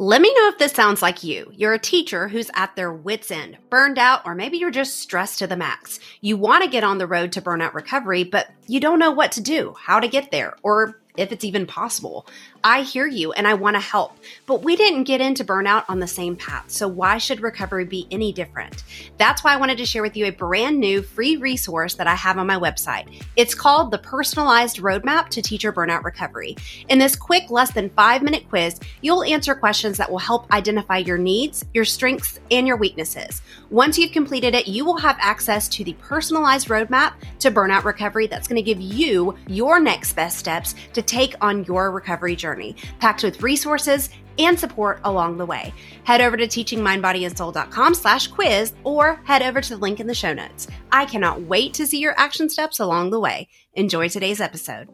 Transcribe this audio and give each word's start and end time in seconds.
Let 0.00 0.22
me 0.22 0.32
know 0.32 0.46
if 0.46 0.58
this 0.58 0.74
sounds 0.74 1.02
like 1.02 1.24
you. 1.24 1.50
You're 1.56 1.72
a 1.72 1.78
teacher 1.78 2.28
who's 2.28 2.52
at 2.54 2.76
their 2.76 2.92
wits' 2.92 3.32
end, 3.32 3.58
burned 3.68 3.98
out, 3.98 4.22
or 4.24 4.36
maybe 4.36 4.56
you're 4.56 4.70
just 4.70 5.00
stressed 5.00 5.40
to 5.40 5.48
the 5.48 5.56
max. 5.56 5.98
You 6.20 6.36
want 6.36 6.62
to 6.62 6.70
get 6.70 6.84
on 6.84 6.98
the 6.98 7.06
road 7.08 7.32
to 7.32 7.42
burnout 7.42 7.74
recovery, 7.74 8.22
but 8.22 8.48
you 8.68 8.78
don't 8.78 9.00
know 9.00 9.10
what 9.10 9.32
to 9.32 9.40
do, 9.40 9.74
how 9.76 9.98
to 9.98 10.06
get 10.06 10.30
there, 10.30 10.54
or 10.62 11.00
if 11.18 11.32
it's 11.32 11.44
even 11.44 11.66
possible. 11.66 12.26
I 12.64 12.82
hear 12.82 13.06
you 13.06 13.32
and 13.32 13.46
I 13.46 13.54
want 13.54 13.76
to 13.76 13.80
help, 13.80 14.16
but 14.46 14.62
we 14.62 14.76
didn't 14.76 15.04
get 15.04 15.20
into 15.20 15.44
burnout 15.44 15.84
on 15.88 16.00
the 16.00 16.06
same 16.06 16.36
path. 16.36 16.70
So 16.70 16.88
why 16.88 17.18
should 17.18 17.40
recovery 17.40 17.84
be 17.84 18.06
any 18.10 18.32
different? 18.32 18.84
That's 19.16 19.44
why 19.44 19.52
I 19.52 19.56
wanted 19.56 19.78
to 19.78 19.86
share 19.86 20.02
with 20.02 20.16
you 20.16 20.26
a 20.26 20.32
brand 20.32 20.78
new 20.78 21.02
free 21.02 21.36
resource 21.36 21.94
that 21.94 22.06
I 22.06 22.14
have 22.14 22.38
on 22.38 22.46
my 22.46 22.58
website. 22.58 23.22
It's 23.36 23.54
called 23.54 23.90
the 23.90 23.98
Personalized 23.98 24.78
Roadmap 24.78 25.28
to 25.30 25.42
Teacher 25.42 25.72
Burnout 25.72 26.04
Recovery. 26.04 26.56
In 26.88 26.98
this 26.98 27.16
quick, 27.16 27.50
less 27.50 27.72
than 27.72 27.90
five 27.90 28.22
minute 28.22 28.48
quiz, 28.48 28.80
you'll 29.00 29.24
answer 29.24 29.54
questions 29.54 29.96
that 29.98 30.10
will 30.10 30.18
help 30.18 30.50
identify 30.52 30.98
your 30.98 31.18
needs, 31.18 31.64
your 31.74 31.84
strengths, 31.84 32.40
and 32.50 32.66
your 32.66 32.76
weaknesses. 32.76 33.42
Once 33.70 33.98
you've 33.98 34.12
completed 34.12 34.54
it, 34.54 34.68
you 34.68 34.84
will 34.84 34.96
have 34.96 35.16
access 35.20 35.68
to 35.68 35.84
the 35.84 35.92
personalized 35.94 36.68
roadmap 36.68 37.14
to 37.38 37.50
burnout 37.50 37.84
recovery 37.84 38.26
that's 38.26 38.48
going 38.48 38.56
to 38.56 38.62
give 38.62 38.80
you 38.80 39.36
your 39.46 39.80
next 39.80 40.14
best 40.14 40.38
steps 40.38 40.74
to 40.92 41.02
take 41.08 41.34
on 41.40 41.64
your 41.64 41.90
recovery 41.90 42.36
journey, 42.36 42.76
packed 43.00 43.24
with 43.24 43.42
resources 43.42 44.10
and 44.38 44.58
support 44.58 45.00
along 45.04 45.38
the 45.38 45.46
way. 45.46 45.74
Head 46.04 46.20
over 46.20 46.36
to 46.36 46.46
teachingmindbodyandsoul.com 46.46 47.94
slash 47.94 48.28
quiz 48.28 48.74
or 48.84 49.20
head 49.24 49.42
over 49.42 49.60
to 49.60 49.70
the 49.70 49.76
link 49.76 49.98
in 49.98 50.06
the 50.06 50.14
show 50.14 50.32
notes. 50.32 50.68
I 50.92 51.06
cannot 51.06 51.42
wait 51.42 51.74
to 51.74 51.86
see 51.86 51.98
your 51.98 52.18
action 52.18 52.48
steps 52.48 52.78
along 52.78 53.10
the 53.10 53.20
way. 53.20 53.48
Enjoy 53.74 54.08
today's 54.08 54.40
episode. 54.40 54.88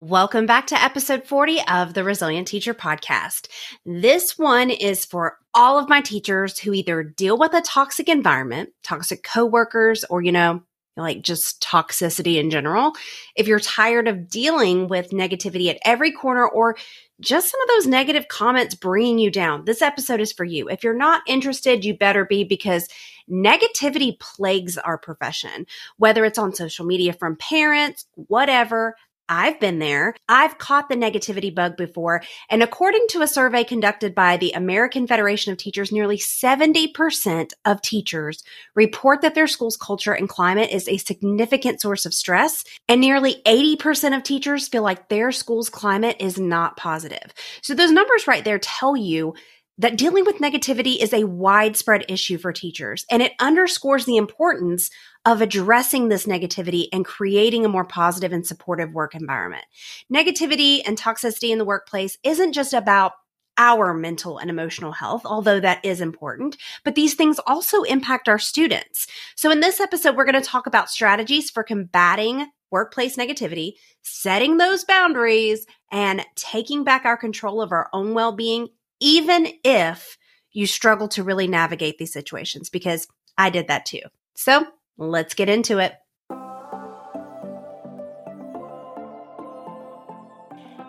Welcome 0.00 0.46
back 0.46 0.68
to 0.68 0.82
episode 0.82 1.24
40 1.24 1.60
of 1.68 1.92
the 1.92 2.02
Resilient 2.02 2.48
Teacher 2.48 2.72
Podcast. 2.72 3.48
This 3.84 4.38
one 4.38 4.70
is 4.70 5.04
for 5.04 5.36
all 5.52 5.78
of 5.78 5.90
my 5.90 6.00
teachers 6.00 6.58
who 6.58 6.72
either 6.72 7.02
deal 7.02 7.36
with 7.36 7.52
a 7.52 7.60
toxic 7.60 8.08
environment, 8.08 8.70
toxic 8.82 9.22
coworkers, 9.22 10.04
or, 10.04 10.22
you 10.22 10.32
know, 10.32 10.62
like 10.98 11.22
just 11.22 11.62
toxicity 11.62 12.36
in 12.36 12.50
general. 12.50 12.92
If 13.36 13.46
you're 13.46 13.60
tired 13.60 14.08
of 14.08 14.28
dealing 14.28 14.88
with 14.88 15.10
negativity 15.10 15.68
at 15.70 15.78
every 15.84 16.12
corner 16.12 16.46
or 16.46 16.76
just 17.20 17.50
some 17.50 17.60
of 17.62 17.68
those 17.68 17.86
negative 17.86 18.28
comments 18.28 18.74
bringing 18.74 19.18
you 19.18 19.30
down, 19.30 19.64
this 19.64 19.82
episode 19.82 20.20
is 20.20 20.32
for 20.32 20.44
you. 20.44 20.68
If 20.68 20.84
you're 20.84 20.94
not 20.94 21.22
interested, 21.26 21.84
you 21.84 21.96
better 21.96 22.24
be 22.24 22.44
because 22.44 22.88
negativity 23.30 24.18
plagues 24.18 24.78
our 24.78 24.98
profession, 24.98 25.66
whether 25.96 26.24
it's 26.24 26.38
on 26.38 26.54
social 26.54 26.86
media 26.86 27.12
from 27.12 27.36
parents, 27.36 28.06
whatever. 28.14 28.94
I've 29.28 29.60
been 29.60 29.78
there. 29.78 30.14
I've 30.28 30.58
caught 30.58 30.88
the 30.88 30.94
negativity 30.94 31.54
bug 31.54 31.76
before. 31.76 32.22
And 32.50 32.62
according 32.62 33.06
to 33.10 33.22
a 33.22 33.26
survey 33.26 33.64
conducted 33.64 34.14
by 34.14 34.36
the 34.36 34.52
American 34.52 35.06
Federation 35.06 35.52
of 35.52 35.58
Teachers, 35.58 35.92
nearly 35.92 36.16
70% 36.18 37.50
of 37.64 37.82
teachers 37.82 38.42
report 38.74 39.22
that 39.22 39.34
their 39.34 39.46
school's 39.46 39.76
culture 39.76 40.12
and 40.12 40.28
climate 40.28 40.70
is 40.70 40.88
a 40.88 40.96
significant 40.96 41.80
source 41.80 42.06
of 42.06 42.14
stress. 42.14 42.64
And 42.88 43.00
nearly 43.00 43.42
80% 43.46 44.16
of 44.16 44.22
teachers 44.22 44.68
feel 44.68 44.82
like 44.82 45.08
their 45.08 45.32
school's 45.32 45.68
climate 45.68 46.16
is 46.20 46.38
not 46.38 46.76
positive. 46.76 47.32
So 47.62 47.74
those 47.74 47.90
numbers 47.90 48.26
right 48.26 48.44
there 48.44 48.58
tell 48.58 48.96
you 48.96 49.34
that 49.78 49.96
dealing 49.96 50.24
with 50.24 50.38
negativity 50.38 51.00
is 51.00 51.12
a 51.12 51.24
widespread 51.24 52.04
issue 52.08 52.36
for 52.36 52.52
teachers, 52.52 53.06
and 53.10 53.22
it 53.22 53.32
underscores 53.38 54.04
the 54.04 54.16
importance 54.16 54.90
of 55.24 55.42
addressing 55.42 56.08
this 56.08 56.26
negativity 56.26 56.88
and 56.92 57.04
creating 57.04 57.64
a 57.64 57.68
more 57.68 57.84
positive 57.84 58.32
and 58.32 58.46
supportive 58.46 58.92
work 58.92 59.14
environment. 59.14 59.64
Negativity 60.12 60.80
and 60.86 60.98
toxicity 60.98 61.50
in 61.50 61.58
the 61.58 61.64
workplace 61.64 62.18
isn't 62.22 62.52
just 62.52 62.72
about 62.72 63.12
our 63.58 63.92
mental 63.92 64.38
and 64.38 64.48
emotional 64.48 64.92
health, 64.92 65.22
although 65.24 65.58
that 65.58 65.84
is 65.84 66.00
important, 66.00 66.56
but 66.84 66.94
these 66.94 67.14
things 67.14 67.40
also 67.46 67.82
impact 67.82 68.28
our 68.28 68.38
students. 68.38 69.08
So, 69.34 69.50
in 69.50 69.60
this 69.60 69.80
episode, 69.80 70.16
we're 70.16 70.24
going 70.24 70.40
to 70.40 70.48
talk 70.48 70.66
about 70.68 70.90
strategies 70.90 71.50
for 71.50 71.64
combating 71.64 72.46
workplace 72.70 73.16
negativity, 73.16 73.72
setting 74.02 74.58
those 74.58 74.84
boundaries, 74.84 75.66
and 75.90 76.24
taking 76.36 76.84
back 76.84 77.04
our 77.04 77.16
control 77.16 77.60
of 77.60 77.72
our 77.72 77.88
own 77.92 78.14
well 78.14 78.32
being 78.32 78.68
even 79.00 79.48
if 79.64 80.16
you 80.52 80.66
struggle 80.66 81.08
to 81.08 81.22
really 81.22 81.46
navigate 81.46 81.98
these 81.98 82.12
situations, 82.12 82.70
because 82.70 83.06
I 83.36 83.50
did 83.50 83.68
that 83.68 83.86
too. 83.86 84.00
So 84.34 84.66
let's 84.98 85.34
get 85.34 85.48
into 85.48 85.78
it. 85.78 85.94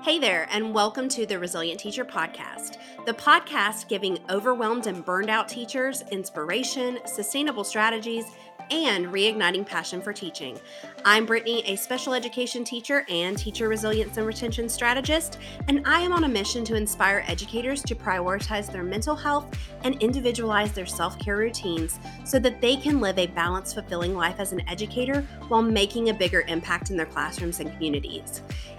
Hey 0.02 0.18
there, 0.18 0.47
and 0.50 0.74
welcome 0.74 1.08
to 1.09 1.28
the 1.28 1.38
Resilient 1.38 1.80
Teacher 1.80 2.03
Podcast, 2.03 2.78
the 3.06 3.14
podcast 3.14 3.88
giving 3.88 4.18
overwhelmed 4.30 4.88
and 4.88 5.06
burned 5.06 5.30
out 5.30 5.47
teachers 5.47 6.03
inspiration, 6.12 6.97
sustainable 7.06 7.64
strategies, 7.64 8.25
and 8.72 9.07
reigniting 9.07 9.66
passion 9.66 10.02
for 10.02 10.13
teaching. 10.13 10.59
I'm 11.06 11.25
Brittany, 11.25 11.63
a 11.66 11.75
special 11.75 12.13
education 12.13 12.63
teacher 12.63 13.06
and 13.09 13.38
teacher 13.38 13.68
resilience 13.68 14.18
and 14.18 14.28
retention 14.28 14.69
strategist, 14.69 15.40
and 15.68 15.81
I 15.85 16.02
am 16.02 16.13
on 16.13 16.24
a 16.24 16.28
mission 16.28 16.63
to 16.66 16.75
inspire 16.75 17.24
educators 17.28 17.81
to 17.84 17.96
prioritize 17.96 18.72
their 18.72 18.84
mental 18.84 19.16
health 19.16 19.58
and 19.84 20.02
individualize 20.02 20.72
their 20.72 20.85
self 20.85 21.18
care 21.19 21.38
routines 21.38 22.00
so 22.25 22.40
that 22.40 22.62
they 22.62 22.75
can 22.75 23.00
live 23.00 23.18
a 23.18 23.28
balanced, 23.28 23.75
fulfilling 23.75 24.16
life 24.16 24.40
as 24.40 24.52
an 24.52 24.68
educator 24.68 25.22
while 25.47 25.62
making 25.62 26.09
a 26.09 26.13
bigger 26.13 26.41
impact 26.47 26.90
in 26.90 26.97
their 26.97 27.06
classrooms 27.06 27.59
and 27.59 27.72
communities. 27.74 28.41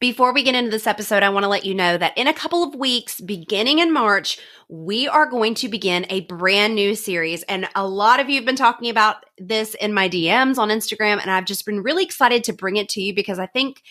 Before 0.00 0.32
we 0.32 0.42
get 0.42 0.54
into 0.54 0.70
this 0.70 0.86
episode, 0.86 1.22
I 1.22 1.28
want 1.28 1.44
to 1.44 1.48
let 1.48 1.66
you 1.66 1.74
know 1.74 1.98
that 1.98 2.16
in 2.16 2.26
a 2.26 2.32
couple 2.32 2.62
of 2.62 2.74
weeks, 2.74 3.20
beginning 3.20 3.80
in 3.80 3.92
March, 3.92 4.38
we 4.66 5.06
are 5.06 5.26
going 5.26 5.54
to 5.56 5.68
begin 5.68 6.06
a 6.08 6.22
brand 6.22 6.74
new 6.74 6.94
series. 6.94 7.42
And 7.42 7.68
a 7.74 7.86
lot 7.86 8.18
of 8.18 8.30
you 8.30 8.36
have 8.36 8.46
been 8.46 8.56
talking 8.56 8.88
about 8.88 9.16
this 9.36 9.74
in 9.74 9.92
my 9.92 10.08
DMs 10.08 10.56
on 10.56 10.70
Instagram, 10.70 11.20
and 11.20 11.30
I've 11.30 11.44
just 11.44 11.66
been 11.66 11.82
really 11.82 12.02
excited 12.02 12.44
to 12.44 12.54
bring 12.54 12.76
it 12.76 12.88
to 12.90 13.02
you 13.02 13.14
because 13.14 13.38
I 13.38 13.44
think 13.44 13.82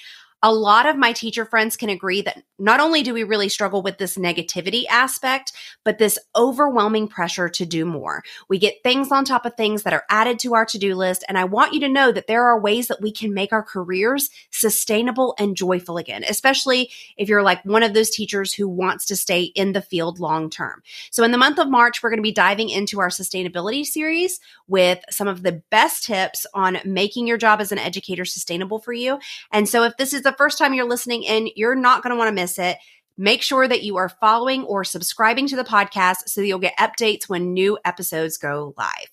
a 0.42 0.54
lot 0.54 0.86
of 0.86 0.98
my 0.98 1.12
teacher 1.12 1.46
friends 1.46 1.76
can 1.76 1.90
agree 1.90 2.22
that 2.22 2.44
not 2.58 2.80
only 2.80 3.04
do 3.04 3.14
we 3.14 3.24
really 3.24 3.50
struggle 3.50 3.82
with 3.82 3.98
this 3.98 4.18
negativity 4.18 4.86
aspect, 4.90 5.54
but 5.84 5.98
this 5.98 6.20
overwhelming 6.36 7.08
pressure 7.08 7.50
to 7.50 7.66
do 7.66 7.86
more. 7.86 8.24
We 8.50 8.58
get 8.60 8.84
things 8.84 9.12
on 9.12 9.26
top 9.26 9.46
of 9.46 9.56
things 9.56 9.84
that 9.84 9.94
are 9.94 10.04
added 10.10 10.40
to 10.40 10.54
our 10.54 10.66
to 10.66 10.78
do 10.78 10.96
list. 10.96 11.24
And 11.28 11.38
I 11.38 11.46
want 11.46 11.74
you 11.74 11.80
to 11.82 11.90
know 11.90 12.12
that 12.12 12.28
there 12.28 12.46
are 12.46 12.60
ways 12.60 12.88
that 12.88 13.02
we 13.02 13.12
can 13.12 13.34
make 13.34 13.54
our 13.54 13.64
careers 13.64 14.30
sustainable 14.52 15.36
and 15.40 15.56
joyful 15.56 15.98
again, 15.98 16.24
especially 16.28 16.92
if 17.18 17.30
you're 17.30 17.44
like 17.44 17.64
one 17.64 17.84
of 17.84 17.94
those 17.94 18.10
teachers 18.10 18.54
who 18.54 18.68
wants 18.68 19.06
to 19.08 19.16
stay 19.16 19.44
in 19.44 19.74
the 19.74 19.82
field 19.82 20.20
long 20.20 20.50
term. 20.50 20.82
So 21.12 21.24
in 21.24 21.32
the 21.32 21.38
month 21.38 21.60
of 21.60 21.70
March, 21.70 22.02
we're 22.02 22.10
going 22.10 22.18
to 22.18 22.24
be 22.24 22.32
diving 22.32 22.70
into 22.70 23.00
our 23.00 23.10
sustainability 23.10 23.86
series 23.86 24.40
with 24.68 25.00
some 25.10 25.28
of 25.28 25.44
the 25.44 25.62
best 25.70 26.06
tips 26.06 26.46
on 26.54 26.80
making 26.86 27.28
your 27.28 27.38
job 27.38 27.62
as 27.62 27.72
an 27.72 27.80
educator 27.80 28.26
sustainable 28.26 28.80
for 28.80 28.94
you. 28.94 29.20
And 29.52 29.68
so 29.68 29.84
if 29.84 29.98
this 29.98 30.14
is 30.14 30.26
the 30.30 30.38
first 30.38 30.58
time 30.58 30.74
you're 30.74 30.88
listening 30.88 31.24
in, 31.24 31.50
you're 31.56 31.76
not 31.76 32.04
going 32.04 32.12
to 32.12 32.18
want 32.18 32.30
to 32.30 32.42
miss 32.42 32.60
it. 32.60 32.78
Make 33.22 33.42
sure 33.42 33.68
that 33.68 33.84
you 33.84 33.98
are 33.98 34.08
following 34.08 34.64
or 34.64 34.86
subscribing 34.86 35.46
to 35.48 35.58
the 35.58 35.66
podcast 35.66 36.28
so 36.28 36.40
that 36.40 36.48
you'll 36.48 36.58
get 36.58 36.78
updates 36.78 37.28
when 37.28 37.54
new 37.54 37.78
episodes 37.84 38.38
go 38.38 38.74
live. 38.78 39.10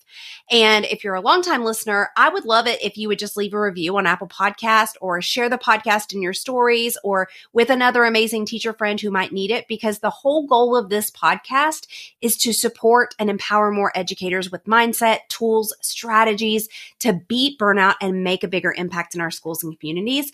And 0.49 0.85
if 0.85 1.03
you're 1.03 1.15
a 1.15 1.19
longtime 1.19 1.65
listener, 1.65 2.09
I 2.15 2.29
would 2.29 2.45
love 2.45 2.67
it 2.67 2.81
if 2.81 2.97
you 2.97 3.09
would 3.09 3.19
just 3.19 3.35
leave 3.35 3.53
a 3.53 3.59
review 3.59 3.97
on 3.97 4.07
Apple 4.07 4.29
Podcast 4.29 4.91
or 5.01 5.21
share 5.21 5.49
the 5.49 5.57
podcast 5.57 6.13
in 6.13 6.21
your 6.21 6.31
stories 6.31 6.97
or 7.03 7.27
with 7.51 7.69
another 7.69 8.05
amazing 8.05 8.45
teacher 8.45 8.71
friend 8.71 9.01
who 9.01 9.11
might 9.11 9.33
need 9.33 9.51
it 9.51 9.67
because 9.67 9.99
the 9.99 10.09
whole 10.09 10.47
goal 10.47 10.77
of 10.77 10.87
this 10.87 11.11
podcast 11.11 11.87
is 12.21 12.37
to 12.37 12.53
support 12.53 13.13
and 13.19 13.29
empower 13.29 13.71
more 13.71 13.91
educators 13.93 14.49
with 14.49 14.63
mindset, 14.63 15.27
tools, 15.27 15.75
strategies 15.81 16.69
to 16.99 17.11
beat 17.27 17.59
burnout 17.59 17.95
and 17.99 18.23
make 18.23 18.45
a 18.45 18.47
bigger 18.47 18.73
impact 18.77 19.15
in 19.15 19.19
our 19.19 19.31
schools 19.31 19.65
and 19.65 19.77
communities. 19.77 20.31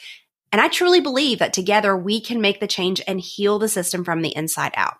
And 0.53 0.61
I 0.61 0.67
truly 0.67 1.01
believe 1.01 1.39
that 1.39 1.51
together 1.51 1.97
we 1.97 2.21
can 2.21 2.39
make 2.39 2.59
the 2.59 2.67
change 2.67 3.01
and 3.07 3.19
heal 3.19 3.57
the 3.57 3.67
system 3.67 4.05
from 4.05 4.21
the 4.21 4.35
inside 4.35 4.71
out. 4.77 4.97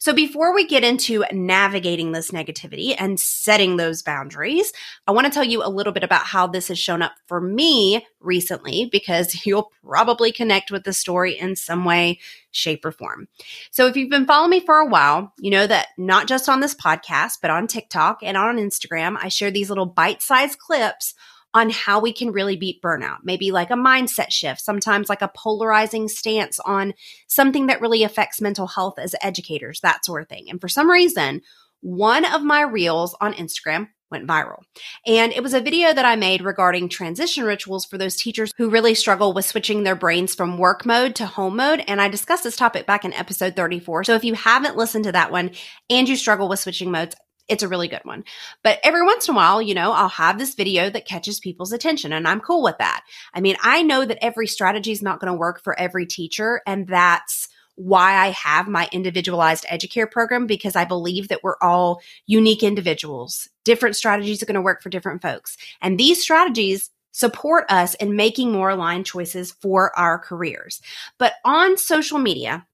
So 0.00 0.12
before 0.12 0.52
we 0.52 0.66
get 0.66 0.82
into 0.82 1.24
navigating 1.30 2.10
this 2.10 2.32
negativity 2.32 2.96
and 2.98 3.20
setting 3.20 3.76
those 3.76 4.02
boundaries, 4.02 4.72
I 5.06 5.12
want 5.12 5.28
to 5.28 5.32
tell 5.32 5.44
you 5.44 5.62
a 5.62 5.70
little 5.70 5.92
bit 5.92 6.02
about 6.02 6.26
how 6.26 6.48
this 6.48 6.66
has 6.68 6.80
shown 6.80 7.02
up 7.02 7.12
for 7.28 7.40
me 7.40 8.04
recently 8.20 8.88
because 8.90 9.42
you'll 9.46 9.70
probably 9.84 10.32
connect 10.32 10.72
with 10.72 10.82
the 10.82 10.92
story 10.92 11.38
in 11.38 11.54
some 11.54 11.84
way, 11.84 12.18
shape, 12.50 12.84
or 12.84 12.90
form. 12.90 13.28
So 13.70 13.86
if 13.86 13.96
you've 13.96 14.10
been 14.10 14.26
following 14.26 14.50
me 14.50 14.58
for 14.58 14.78
a 14.78 14.86
while, 14.86 15.32
you 15.38 15.52
know 15.52 15.68
that 15.68 15.86
not 15.96 16.26
just 16.26 16.48
on 16.48 16.58
this 16.58 16.74
podcast, 16.74 17.38
but 17.40 17.52
on 17.52 17.68
TikTok 17.68 18.24
and 18.24 18.36
on 18.36 18.56
Instagram, 18.56 19.16
I 19.22 19.28
share 19.28 19.52
these 19.52 19.68
little 19.68 19.86
bite 19.86 20.20
sized 20.20 20.58
clips 20.58 21.14
on 21.56 21.70
how 21.70 21.98
we 21.98 22.12
can 22.12 22.32
really 22.32 22.54
beat 22.54 22.82
burnout. 22.82 23.16
Maybe 23.24 23.50
like 23.50 23.70
a 23.70 23.76
mindset 23.76 24.30
shift, 24.30 24.60
sometimes 24.60 25.08
like 25.08 25.22
a 25.22 25.32
polarizing 25.34 26.06
stance 26.06 26.60
on 26.60 26.92
something 27.28 27.68
that 27.68 27.80
really 27.80 28.02
affects 28.02 28.42
mental 28.42 28.66
health 28.66 28.98
as 28.98 29.14
educators, 29.22 29.80
that 29.80 30.04
sort 30.04 30.20
of 30.20 30.28
thing. 30.28 30.50
And 30.50 30.60
for 30.60 30.68
some 30.68 30.90
reason, 30.90 31.40
one 31.80 32.26
of 32.26 32.42
my 32.42 32.60
reels 32.60 33.16
on 33.22 33.32
Instagram 33.32 33.88
went 34.10 34.28
viral. 34.28 34.58
And 35.06 35.32
it 35.32 35.42
was 35.42 35.54
a 35.54 35.60
video 35.62 35.94
that 35.94 36.04
I 36.04 36.14
made 36.14 36.42
regarding 36.42 36.90
transition 36.90 37.44
rituals 37.44 37.86
for 37.86 37.96
those 37.96 38.16
teachers 38.16 38.52
who 38.58 38.68
really 38.68 38.94
struggle 38.94 39.32
with 39.32 39.46
switching 39.46 39.82
their 39.82 39.96
brains 39.96 40.34
from 40.34 40.58
work 40.58 40.84
mode 40.84 41.14
to 41.16 41.26
home 41.26 41.56
mode. 41.56 41.82
And 41.88 42.02
I 42.02 42.08
discussed 42.08 42.44
this 42.44 42.54
topic 42.54 42.86
back 42.86 43.06
in 43.06 43.14
episode 43.14 43.56
34. 43.56 44.04
So 44.04 44.14
if 44.14 44.24
you 44.24 44.34
haven't 44.34 44.76
listened 44.76 45.04
to 45.04 45.12
that 45.12 45.32
one 45.32 45.52
and 45.88 46.06
you 46.06 46.16
struggle 46.16 46.50
with 46.50 46.60
switching 46.60 46.90
modes, 46.90 47.16
it's 47.48 47.62
a 47.62 47.68
really 47.68 47.88
good 47.88 48.04
one. 48.04 48.24
But 48.62 48.80
every 48.82 49.04
once 49.04 49.28
in 49.28 49.34
a 49.34 49.36
while, 49.36 49.62
you 49.62 49.74
know, 49.74 49.92
I'll 49.92 50.08
have 50.08 50.38
this 50.38 50.54
video 50.54 50.90
that 50.90 51.06
catches 51.06 51.40
people's 51.40 51.72
attention 51.72 52.12
and 52.12 52.26
I'm 52.26 52.40
cool 52.40 52.62
with 52.62 52.78
that. 52.78 53.04
I 53.32 53.40
mean, 53.40 53.56
I 53.62 53.82
know 53.82 54.04
that 54.04 54.24
every 54.24 54.46
strategy 54.46 54.92
is 54.92 55.02
not 55.02 55.20
going 55.20 55.32
to 55.32 55.38
work 55.38 55.62
for 55.62 55.78
every 55.78 56.06
teacher 56.06 56.60
and 56.66 56.86
that's 56.86 57.48
why 57.76 58.14
I 58.14 58.30
have 58.30 58.68
my 58.68 58.88
individualized 58.90 59.66
educare 59.66 60.10
program 60.10 60.46
because 60.46 60.76
I 60.76 60.86
believe 60.86 61.28
that 61.28 61.42
we're 61.42 61.58
all 61.60 62.00
unique 62.26 62.62
individuals. 62.62 63.48
Different 63.64 63.96
strategies 63.96 64.42
are 64.42 64.46
going 64.46 64.54
to 64.54 64.62
work 64.62 64.82
for 64.82 64.88
different 64.88 65.20
folks. 65.20 65.56
And 65.82 65.98
these 65.98 66.22
strategies 66.22 66.90
support 67.12 67.64
us 67.70 67.94
in 67.94 68.16
making 68.16 68.50
more 68.50 68.70
aligned 68.70 69.06
choices 69.06 69.52
for 69.52 69.96
our 69.98 70.18
careers. 70.18 70.80
But 71.18 71.34
on 71.44 71.76
social 71.76 72.18
media, 72.18 72.66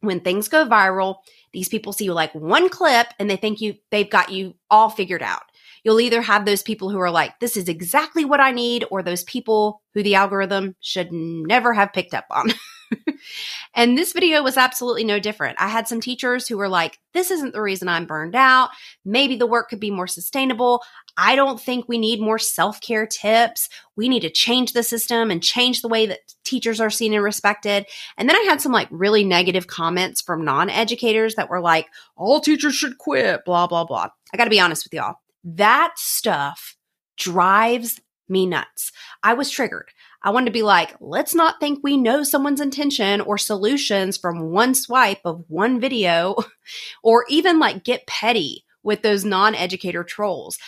when 0.00 0.20
things 0.20 0.48
go 0.48 0.66
viral, 0.66 1.16
these 1.52 1.68
people 1.68 1.92
see 1.92 2.04
you 2.04 2.12
like 2.12 2.34
one 2.34 2.68
clip 2.68 3.08
and 3.18 3.28
they 3.28 3.36
think 3.36 3.60
you 3.60 3.74
they've 3.90 4.10
got 4.10 4.30
you 4.30 4.54
all 4.70 4.90
figured 4.90 5.22
out. 5.22 5.42
You'll 5.84 6.00
either 6.00 6.20
have 6.22 6.44
those 6.44 6.62
people 6.62 6.90
who 6.90 6.98
are 6.98 7.10
like, 7.10 7.38
this 7.40 7.56
is 7.56 7.68
exactly 7.68 8.24
what 8.24 8.40
I 8.40 8.50
need, 8.50 8.84
or 8.90 9.02
those 9.02 9.24
people 9.24 9.82
who 9.94 10.02
the 10.02 10.16
algorithm 10.16 10.74
should 10.80 11.12
never 11.12 11.72
have 11.72 11.92
picked 11.92 12.14
up 12.14 12.26
on. 12.30 12.52
and 13.74 13.96
this 13.96 14.12
video 14.12 14.42
was 14.42 14.56
absolutely 14.56 15.04
no 15.04 15.18
different. 15.18 15.60
I 15.60 15.68
had 15.68 15.88
some 15.88 16.00
teachers 16.00 16.46
who 16.46 16.56
were 16.56 16.68
like, 16.68 16.98
this 17.14 17.30
isn't 17.30 17.52
the 17.52 17.62
reason 17.62 17.88
I'm 17.88 18.06
burned 18.06 18.34
out. 18.34 18.70
Maybe 19.04 19.36
the 19.36 19.46
work 19.46 19.68
could 19.68 19.80
be 19.80 19.90
more 19.90 20.06
sustainable. 20.06 20.82
I 21.16 21.36
don't 21.36 21.60
think 21.60 21.88
we 21.88 21.98
need 21.98 22.20
more 22.20 22.38
self 22.38 22.80
care 22.80 23.06
tips. 23.06 23.68
We 23.96 24.08
need 24.08 24.20
to 24.20 24.30
change 24.30 24.72
the 24.72 24.82
system 24.82 25.30
and 25.30 25.42
change 25.42 25.82
the 25.82 25.88
way 25.88 26.06
that 26.06 26.20
teachers 26.44 26.80
are 26.80 26.90
seen 26.90 27.12
and 27.14 27.22
respected. 27.22 27.86
And 28.16 28.28
then 28.28 28.36
I 28.36 28.46
had 28.48 28.60
some 28.60 28.72
like 28.72 28.88
really 28.90 29.24
negative 29.24 29.66
comments 29.66 30.20
from 30.20 30.44
non 30.44 30.70
educators 30.70 31.34
that 31.34 31.50
were 31.50 31.60
like, 31.60 31.86
all 32.16 32.40
teachers 32.40 32.74
should 32.74 32.98
quit, 32.98 33.44
blah, 33.44 33.66
blah, 33.66 33.84
blah. 33.84 34.08
I 34.32 34.36
got 34.36 34.44
to 34.44 34.50
be 34.50 34.60
honest 34.60 34.84
with 34.84 34.94
y'all. 34.94 35.16
That 35.44 35.94
stuff 35.96 36.76
drives 37.16 38.00
me 38.28 38.46
nuts. 38.46 38.92
I 39.22 39.34
was 39.34 39.50
triggered. 39.50 39.90
I 40.22 40.30
wanted 40.30 40.46
to 40.46 40.52
be 40.52 40.62
like, 40.62 40.96
let's 41.00 41.34
not 41.34 41.60
think 41.60 41.80
we 41.82 41.96
know 41.96 42.22
someone's 42.22 42.60
intention 42.60 43.20
or 43.20 43.38
solutions 43.38 44.16
from 44.16 44.50
one 44.50 44.74
swipe 44.74 45.20
of 45.24 45.44
one 45.48 45.80
video, 45.80 46.36
or 47.02 47.24
even 47.28 47.58
like 47.58 47.84
get 47.84 48.06
petty 48.06 48.64
with 48.82 49.02
those 49.02 49.24
non 49.24 49.54
educator 49.54 50.02
trolls. 50.02 50.58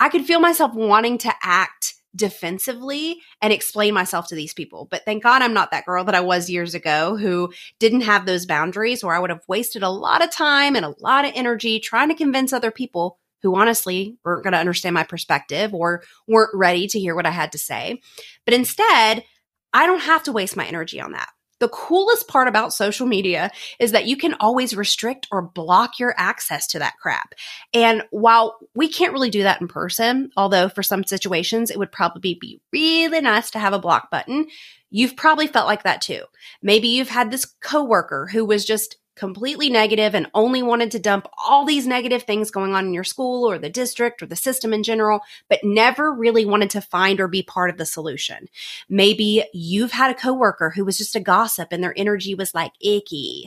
I 0.00 0.08
could 0.08 0.24
feel 0.24 0.40
myself 0.40 0.74
wanting 0.74 1.18
to 1.18 1.32
act 1.42 1.94
defensively 2.14 3.20
and 3.40 3.52
explain 3.52 3.94
myself 3.94 4.28
to 4.28 4.34
these 4.34 4.54
people. 4.54 4.86
But 4.90 5.04
thank 5.04 5.22
God 5.22 5.42
I'm 5.42 5.54
not 5.54 5.70
that 5.70 5.86
girl 5.86 6.04
that 6.04 6.14
I 6.14 6.20
was 6.20 6.50
years 6.50 6.74
ago 6.74 7.16
who 7.16 7.52
didn't 7.78 8.02
have 8.02 8.26
those 8.26 8.46
boundaries, 8.46 9.02
where 9.02 9.14
I 9.14 9.18
would 9.18 9.30
have 9.30 9.42
wasted 9.48 9.82
a 9.82 9.90
lot 9.90 10.22
of 10.22 10.30
time 10.30 10.76
and 10.76 10.84
a 10.84 10.94
lot 11.00 11.24
of 11.24 11.32
energy 11.34 11.80
trying 11.80 12.08
to 12.08 12.14
convince 12.14 12.52
other 12.52 12.70
people 12.70 13.18
who 13.42 13.56
honestly 13.56 14.16
weren't 14.24 14.44
going 14.44 14.52
to 14.52 14.58
understand 14.58 14.94
my 14.94 15.04
perspective 15.04 15.74
or 15.74 16.02
weren't 16.26 16.54
ready 16.54 16.86
to 16.88 16.98
hear 16.98 17.14
what 17.14 17.26
I 17.26 17.30
had 17.30 17.52
to 17.52 17.58
say. 17.58 18.00
But 18.44 18.54
instead, 18.54 19.24
I 19.72 19.86
don't 19.86 20.00
have 20.00 20.22
to 20.24 20.32
waste 20.32 20.56
my 20.56 20.66
energy 20.66 21.00
on 21.00 21.12
that. 21.12 21.28
The 21.60 21.68
coolest 21.68 22.28
part 22.28 22.46
about 22.46 22.72
social 22.72 23.06
media 23.06 23.50
is 23.80 23.92
that 23.92 24.06
you 24.06 24.16
can 24.16 24.34
always 24.34 24.76
restrict 24.76 25.26
or 25.32 25.42
block 25.42 25.98
your 25.98 26.14
access 26.16 26.68
to 26.68 26.78
that 26.78 26.96
crap. 27.00 27.34
And 27.74 28.04
while 28.10 28.58
we 28.74 28.88
can't 28.88 29.12
really 29.12 29.30
do 29.30 29.42
that 29.42 29.60
in 29.60 29.66
person, 29.66 30.30
although 30.36 30.68
for 30.68 30.84
some 30.84 31.02
situations 31.02 31.70
it 31.70 31.78
would 31.78 31.90
probably 31.90 32.34
be 32.34 32.60
really 32.72 33.20
nice 33.20 33.50
to 33.50 33.58
have 33.58 33.72
a 33.72 33.78
block 33.80 34.08
button, 34.10 34.46
you've 34.90 35.16
probably 35.16 35.48
felt 35.48 35.66
like 35.66 35.82
that 35.82 36.00
too. 36.00 36.22
Maybe 36.62 36.88
you've 36.88 37.08
had 37.08 37.30
this 37.30 37.44
coworker 37.60 38.28
who 38.30 38.44
was 38.44 38.64
just 38.64 38.96
completely 39.18 39.68
negative 39.68 40.14
and 40.14 40.30
only 40.32 40.62
wanted 40.62 40.90
to 40.92 40.98
dump 40.98 41.26
all 41.46 41.64
these 41.66 41.86
negative 41.86 42.22
things 42.22 42.50
going 42.50 42.74
on 42.74 42.86
in 42.86 42.94
your 42.94 43.04
school 43.04 43.50
or 43.50 43.58
the 43.58 43.68
district 43.68 44.22
or 44.22 44.26
the 44.26 44.36
system 44.36 44.72
in 44.72 44.82
general, 44.82 45.20
but 45.48 45.60
never 45.62 46.12
really 46.12 46.46
wanted 46.46 46.70
to 46.70 46.80
find 46.80 47.20
or 47.20 47.28
be 47.28 47.42
part 47.42 47.68
of 47.68 47.76
the 47.76 47.84
solution. 47.84 48.48
Maybe 48.88 49.44
you've 49.52 49.92
had 49.92 50.10
a 50.10 50.18
coworker 50.18 50.70
who 50.70 50.84
was 50.84 50.96
just 50.96 51.16
a 51.16 51.20
gossip 51.20 51.68
and 51.72 51.82
their 51.82 51.94
energy 51.96 52.34
was 52.34 52.54
like 52.54 52.72
icky. 52.80 53.44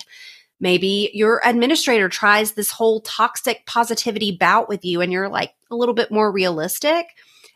Maybe 0.60 1.10
your 1.14 1.42
administrator 1.44 2.08
tries 2.10 2.52
this 2.52 2.70
whole 2.70 3.02
toxic 3.02 3.66
positivity 3.66 4.32
bout 4.32 4.70
with 4.70 4.86
you 4.86 5.02
and 5.02 5.12
you're 5.12 5.30
like 5.30 5.54
a 5.72 5.76
little 5.76 5.96
bit 5.96 6.12
more 6.12 6.32
realistic. 6.32 7.08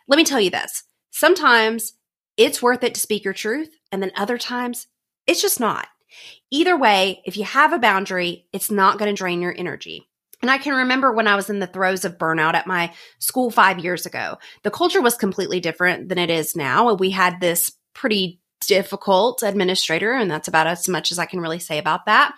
Let 0.08 0.18
me 0.18 0.24
tell 0.24 0.42
you 0.42 0.50
this. 0.50 0.84
Sometimes 1.12 1.94
it's 2.38 2.62
worth 2.62 2.84
it 2.84 2.94
to 2.96 3.00
speak 3.00 3.24
your 3.24 3.34
truth, 3.34 3.70
and 3.92 4.02
then 4.02 4.12
other 4.16 4.38
times 4.38 4.88
it's 5.26 5.42
just 5.42 5.60
not. 5.60 5.88
Either 6.52 6.78
way, 6.78 7.22
if 7.26 7.38
you 7.38 7.44
have 7.44 7.74
a 7.74 7.80
boundary, 7.80 8.48
it's 8.54 8.72
not 8.72 8.98
going 8.98 9.14
to 9.14 9.18
drain 9.18 9.42
your 9.42 9.56
energy. 9.58 10.08
And 10.42 10.52
I 10.52 10.58
can 10.58 10.76
remember 10.76 11.12
when 11.12 11.28
I 11.28 11.36
was 11.36 11.50
in 11.50 11.60
the 11.60 11.68
throes 11.68 12.06
of 12.06 12.18
burnout 12.18 12.54
at 12.54 12.68
my 12.68 12.94
school 13.20 13.50
five 13.50 13.80
years 13.80 14.06
ago. 14.06 14.38
The 14.64 14.72
culture 14.72 15.02
was 15.02 15.16
completely 15.16 15.60
different 15.60 16.10
than 16.10 16.18
it 16.18 16.30
is 16.30 16.56
now. 16.56 16.90
And 16.90 17.00
we 17.00 17.10
had 17.12 17.40
this 17.40 17.72
pretty 17.94 18.42
difficult 18.62 19.44
administrator, 19.44 20.14
and 20.14 20.30
that's 20.30 20.48
about 20.48 20.68
as 20.68 20.88
much 20.88 21.12
as 21.12 21.20
I 21.20 21.26
can 21.26 21.40
really 21.40 21.60
say 21.60 21.78
about 21.78 22.06
that. 22.06 22.36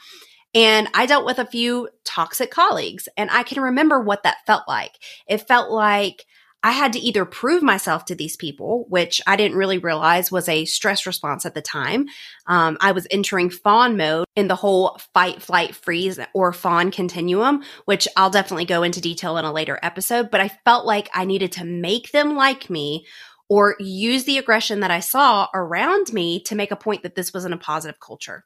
And 0.54 0.90
I 0.94 1.06
dealt 1.06 1.26
with 1.26 1.40
a 1.40 1.46
few 1.46 1.90
toxic 2.06 2.52
colleagues, 2.52 3.10
and 3.18 3.30
I 3.30 3.44
can 3.44 3.62
remember 3.62 4.00
what 4.00 4.24
that 4.24 4.38
felt 4.46 4.64
like. 4.68 4.94
It 5.28 5.48
felt 5.48 5.72
like 5.72 6.26
I 6.68 6.72
had 6.72 6.92
to 6.94 7.00
either 7.00 7.24
prove 7.24 7.64
myself 7.64 8.04
to 8.06 8.16
these 8.16 8.36
people, 8.36 8.88
which 8.90 9.22
I 9.26 9.38
didn't 9.38 9.56
really 9.56 9.78
realize 9.78 10.34
was 10.34 10.50
a 10.50 10.66
stress 10.66 11.06
response 11.06 11.46
at 11.46 11.54
the 11.54 11.62
time. 11.62 12.08
Um, 12.46 12.78
I 12.82 12.92
was 12.92 13.08
entering 13.10 13.50
fawn 13.50 13.96
mode 13.96 14.26
in 14.36 14.50
the 14.50 14.56
whole 14.58 15.00
fight, 15.14 15.42
flight, 15.42 15.76
freeze, 15.76 16.20
or 16.34 16.52
fawn 16.52 16.92
continuum, 16.92 17.64
which 17.86 18.06
I'll 18.18 18.30
definitely 18.30 18.66
go 18.66 18.84
into 18.84 19.00
detail 19.00 19.38
in 19.38 19.46
a 19.46 19.54
later 19.54 19.80
episode. 19.82 20.30
But 20.30 20.42
I 20.42 20.50
felt 20.66 20.86
like 20.86 21.10
I 21.14 21.24
needed 21.24 21.54
to 21.54 21.64
make 21.64 22.12
them 22.12 22.36
like 22.36 22.70
me 22.70 23.06
or 23.48 23.78
use 23.80 24.26
the 24.26 24.38
aggression 24.38 24.82
that 24.82 24.92
I 24.92 25.00
saw 25.00 25.48
around 25.54 26.12
me 26.12 26.42
to 26.42 26.56
make 26.56 26.72
a 26.72 26.76
point 26.76 27.04
that 27.04 27.16
this 27.16 27.34
wasn't 27.34 27.54
a 27.54 27.58
positive 27.58 28.02
culture. 28.02 28.44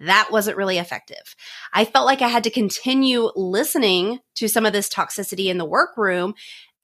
That 0.00 0.30
wasn't 0.32 0.56
really 0.56 0.78
effective. 0.78 1.36
I 1.72 1.84
felt 1.84 2.06
like 2.06 2.22
I 2.22 2.28
had 2.28 2.44
to 2.44 2.50
continue 2.50 3.30
listening 3.34 4.18
to 4.34 4.48
some 4.48 4.66
of 4.66 4.72
this 4.72 4.88
toxicity 4.88 5.46
in 5.46 5.58
the 5.58 5.64
workroom 5.64 6.34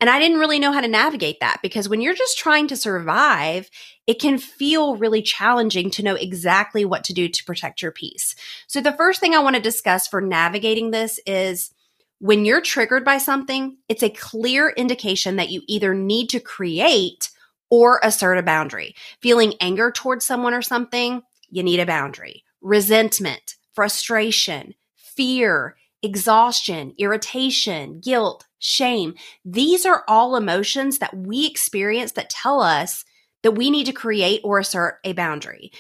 and 0.03 0.11
I 0.11 0.19
didn't 0.19 0.41
really 0.41 0.59
know 0.59 0.73
how 0.73 0.81
to 0.81 0.89
navigate 0.89 1.39
that 1.39 1.61
because 1.63 1.89
when 1.89 2.01
you're 2.01 2.13
just 2.13 2.37
trying 2.37 2.67
to 2.67 2.77
survive, 2.77 3.71
it 4.09 4.21
can 4.21 4.37
feel 4.37 4.97
really 4.97 5.23
challenging 5.23 5.93
to 5.93 6.03
know 6.03 6.17
exactly 6.17 6.85
what 6.85 7.05
to 7.05 7.13
do 7.13 7.29
to 7.29 7.45
protect 7.45 7.81
your 7.81 7.93
peace. 7.93 8.35
So, 8.67 8.81
the 8.81 8.95
first 8.95 9.21
thing 9.21 9.33
I 9.33 9.39
want 9.39 9.55
to 9.55 9.63
discuss 9.63 10.09
for 10.09 10.21
navigating 10.21 10.91
this 10.91 11.21
is 11.25 11.73
when 12.19 12.45
you're 12.45 12.61
triggered 12.61 13.05
by 13.05 13.19
something, 13.19 13.77
it's 13.89 14.03
a 14.03 14.11
clear 14.11 14.71
indication 14.71 15.37
that 15.37 15.51
you 15.51 15.63
either 15.69 15.95
need 15.95 16.31
to 16.31 16.41
create 16.41 17.31
or 17.71 18.01
assert 18.03 18.39
a 18.39 18.43
boundary. 18.43 18.97
Feeling 19.21 19.55
anger 19.61 19.93
towards 19.93 20.27
someone 20.27 20.53
or 20.53 20.63
something, 20.63 21.23
you 21.49 21.63
need 21.63 21.79
a 21.79 21.87
boundary. 21.87 22.43
Resentment, 22.61 23.55
frustration, 23.73 24.75
fear, 24.97 25.77
exhaustion, 26.03 26.95
irritation, 26.99 28.01
guilt, 28.01 28.47
shame. 28.59 29.15
These 29.45 29.87
are 29.87 30.05
all 30.09 30.37
emotions 30.37 30.99
that 30.99 31.17
we 31.17 31.47
experience 31.47 32.13
that 32.13 32.31
tell 32.31 32.61
us 32.61 33.05
that 33.43 33.53
we 33.53 33.71
need 33.71 33.87
to 33.87 33.93
create 33.93 34.41
or 34.45 34.59
assert 34.59 34.99
a 35.05 35.13
boundary. 35.13 35.73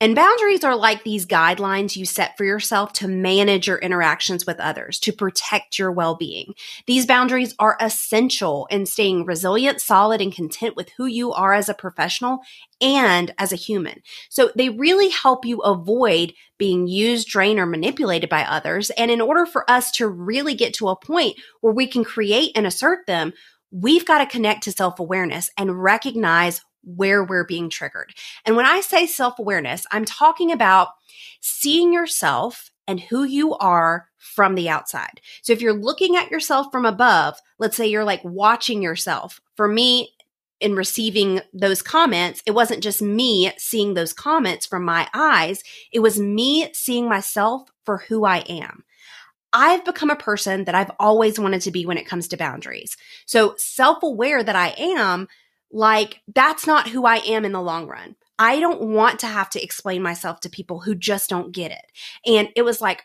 And 0.00 0.14
boundaries 0.14 0.62
are 0.62 0.76
like 0.76 1.02
these 1.02 1.26
guidelines 1.26 1.96
you 1.96 2.04
set 2.04 2.36
for 2.36 2.44
yourself 2.44 2.92
to 2.94 3.08
manage 3.08 3.66
your 3.66 3.78
interactions 3.78 4.46
with 4.46 4.60
others, 4.60 5.00
to 5.00 5.12
protect 5.12 5.78
your 5.78 5.90
well 5.90 6.14
being. 6.14 6.54
These 6.86 7.06
boundaries 7.06 7.54
are 7.58 7.76
essential 7.80 8.68
in 8.70 8.86
staying 8.86 9.24
resilient, 9.24 9.80
solid, 9.80 10.20
and 10.20 10.32
content 10.32 10.76
with 10.76 10.90
who 10.96 11.06
you 11.06 11.32
are 11.32 11.52
as 11.52 11.68
a 11.68 11.74
professional 11.74 12.38
and 12.80 13.34
as 13.38 13.52
a 13.52 13.56
human. 13.56 14.02
So 14.28 14.52
they 14.54 14.68
really 14.68 15.08
help 15.08 15.44
you 15.44 15.58
avoid 15.60 16.32
being 16.58 16.86
used, 16.86 17.28
drained, 17.28 17.58
or 17.58 17.66
manipulated 17.66 18.30
by 18.30 18.42
others. 18.42 18.90
And 18.90 19.10
in 19.10 19.20
order 19.20 19.46
for 19.46 19.68
us 19.68 19.90
to 19.92 20.06
really 20.06 20.54
get 20.54 20.74
to 20.74 20.88
a 20.88 20.96
point 20.96 21.36
where 21.60 21.72
we 21.72 21.88
can 21.88 22.04
create 22.04 22.52
and 22.54 22.66
assert 22.66 23.06
them, 23.06 23.32
we've 23.72 24.06
got 24.06 24.18
to 24.18 24.26
connect 24.26 24.62
to 24.64 24.72
self 24.72 25.00
awareness 25.00 25.50
and 25.58 25.82
recognize 25.82 26.62
where 26.82 27.24
we're 27.24 27.44
being 27.44 27.70
triggered. 27.70 28.14
And 28.44 28.56
when 28.56 28.66
I 28.66 28.80
say 28.80 29.06
self 29.06 29.38
awareness, 29.38 29.86
I'm 29.90 30.04
talking 30.04 30.52
about 30.52 30.88
seeing 31.40 31.92
yourself 31.92 32.70
and 32.86 33.00
who 33.00 33.24
you 33.24 33.54
are 33.56 34.08
from 34.16 34.54
the 34.54 34.68
outside. 34.68 35.20
So 35.42 35.52
if 35.52 35.60
you're 35.60 35.74
looking 35.74 36.16
at 36.16 36.30
yourself 36.30 36.68
from 36.72 36.86
above, 36.86 37.38
let's 37.58 37.76
say 37.76 37.86
you're 37.86 38.04
like 38.04 38.24
watching 38.24 38.82
yourself. 38.82 39.40
For 39.56 39.68
me, 39.68 40.14
in 40.60 40.74
receiving 40.74 41.40
those 41.52 41.82
comments, 41.82 42.42
it 42.46 42.52
wasn't 42.52 42.82
just 42.82 43.00
me 43.00 43.52
seeing 43.58 43.94
those 43.94 44.12
comments 44.12 44.66
from 44.66 44.84
my 44.84 45.08
eyes, 45.14 45.62
it 45.92 46.00
was 46.00 46.18
me 46.18 46.68
seeing 46.72 47.08
myself 47.08 47.70
for 47.84 47.98
who 47.98 48.24
I 48.24 48.38
am. 48.38 48.84
I've 49.52 49.84
become 49.84 50.10
a 50.10 50.16
person 50.16 50.64
that 50.64 50.74
I've 50.74 50.90
always 50.98 51.38
wanted 51.38 51.62
to 51.62 51.70
be 51.70 51.86
when 51.86 51.96
it 51.96 52.06
comes 52.06 52.28
to 52.28 52.36
boundaries. 52.36 52.96
So 53.24 53.54
self 53.56 54.02
aware 54.02 54.42
that 54.42 54.56
I 54.56 54.74
am, 54.76 55.28
like, 55.70 56.20
that's 56.34 56.66
not 56.66 56.88
who 56.88 57.04
I 57.04 57.16
am 57.16 57.44
in 57.44 57.52
the 57.52 57.60
long 57.60 57.86
run. 57.86 58.16
I 58.38 58.60
don't 58.60 58.80
want 58.80 59.20
to 59.20 59.26
have 59.26 59.50
to 59.50 59.62
explain 59.62 60.02
myself 60.02 60.40
to 60.40 60.50
people 60.50 60.80
who 60.80 60.94
just 60.94 61.28
don't 61.28 61.52
get 61.52 61.72
it. 61.72 61.84
And 62.24 62.48
it 62.54 62.62
was 62.62 62.80
like, 62.80 63.02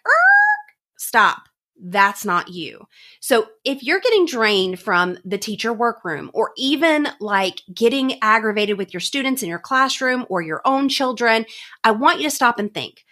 stop. 0.97 1.43
That's 1.85 2.23
not 2.23 2.49
you. 2.49 2.87
So 3.19 3.47
if 3.65 3.83
you're 3.83 3.99
getting 3.99 4.25
drained 4.25 4.79
from 4.79 5.17
the 5.25 5.39
teacher 5.39 5.73
workroom 5.73 6.29
or 6.33 6.51
even 6.55 7.07
like 7.19 7.61
getting 7.73 8.21
aggravated 8.21 8.77
with 8.77 8.93
your 8.93 9.01
students 9.01 9.41
in 9.41 9.49
your 9.49 9.59
classroom 9.59 10.25
or 10.29 10.41
your 10.41 10.61
own 10.65 10.87
children, 10.87 11.45
I 11.83 11.91
want 11.91 12.19
you 12.19 12.29
to 12.29 12.35
stop 12.35 12.59
and 12.59 12.73
think. 12.73 13.03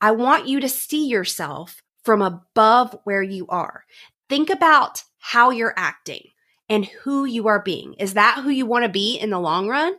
I 0.00 0.10
want 0.10 0.48
you 0.48 0.60
to 0.60 0.68
see 0.68 1.06
yourself 1.06 1.80
from 2.02 2.20
above 2.20 2.98
where 3.04 3.22
you 3.22 3.46
are. 3.48 3.84
Think 4.28 4.50
about 4.50 5.04
how 5.18 5.50
you're 5.50 5.74
acting 5.76 6.28
and 6.68 6.86
who 6.86 7.24
you 7.24 7.48
are 7.48 7.62
being. 7.62 7.94
Is 7.94 8.14
that 8.14 8.40
who 8.42 8.50
you 8.50 8.66
want 8.66 8.84
to 8.84 8.90
be 8.90 9.16
in 9.16 9.30
the 9.30 9.40
long 9.40 9.68
run? 9.68 9.94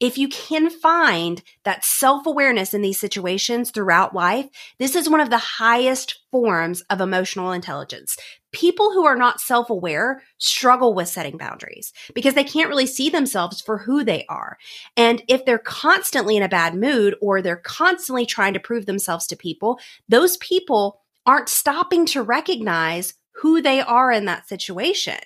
If 0.00 0.16
you 0.16 0.28
can 0.28 0.70
find 0.70 1.42
that 1.64 1.84
self 1.84 2.26
awareness 2.26 2.72
in 2.72 2.82
these 2.82 3.00
situations 3.00 3.70
throughout 3.70 4.14
life, 4.14 4.46
this 4.78 4.94
is 4.94 5.08
one 5.08 5.20
of 5.20 5.30
the 5.30 5.38
highest 5.38 6.20
forms 6.30 6.82
of 6.82 7.00
emotional 7.00 7.50
intelligence. 7.50 8.16
People 8.52 8.92
who 8.92 9.04
are 9.04 9.16
not 9.16 9.40
self 9.40 9.70
aware 9.70 10.22
struggle 10.38 10.94
with 10.94 11.08
setting 11.08 11.36
boundaries 11.36 11.92
because 12.14 12.34
they 12.34 12.44
can't 12.44 12.68
really 12.68 12.86
see 12.86 13.10
themselves 13.10 13.60
for 13.60 13.78
who 13.78 14.04
they 14.04 14.24
are. 14.28 14.56
And 14.96 15.22
if 15.26 15.44
they're 15.44 15.58
constantly 15.58 16.36
in 16.36 16.44
a 16.44 16.48
bad 16.48 16.76
mood 16.76 17.16
or 17.20 17.42
they're 17.42 17.56
constantly 17.56 18.24
trying 18.24 18.54
to 18.54 18.60
prove 18.60 18.86
themselves 18.86 19.26
to 19.26 19.36
people, 19.36 19.80
those 20.08 20.36
people 20.36 21.00
aren't 21.26 21.48
stopping 21.48 22.06
to 22.06 22.22
recognize 22.22 23.14
who 23.40 23.62
they 23.62 23.80
are 23.80 24.10
in 24.10 24.24
that 24.26 24.48
situation. 24.48 25.18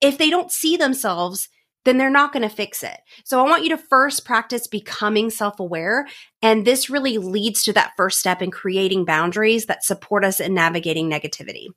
If 0.00 0.18
they 0.18 0.30
don't 0.30 0.50
see 0.50 0.76
themselves, 0.76 1.48
then 1.84 1.96
they're 1.98 2.10
not 2.10 2.32
going 2.32 2.42
to 2.42 2.54
fix 2.54 2.82
it. 2.82 2.98
So 3.24 3.40
I 3.40 3.48
want 3.48 3.64
you 3.64 3.70
to 3.70 3.78
first 3.78 4.24
practice 4.24 4.66
becoming 4.66 5.30
self 5.30 5.60
aware. 5.60 6.06
And 6.42 6.66
this 6.66 6.90
really 6.90 7.18
leads 7.18 7.64
to 7.64 7.72
that 7.72 7.92
first 7.96 8.18
step 8.20 8.42
in 8.42 8.50
creating 8.50 9.04
boundaries 9.04 9.66
that 9.66 9.84
support 9.84 10.24
us 10.24 10.40
in 10.40 10.54
navigating 10.54 11.10
negativity. 11.10 11.68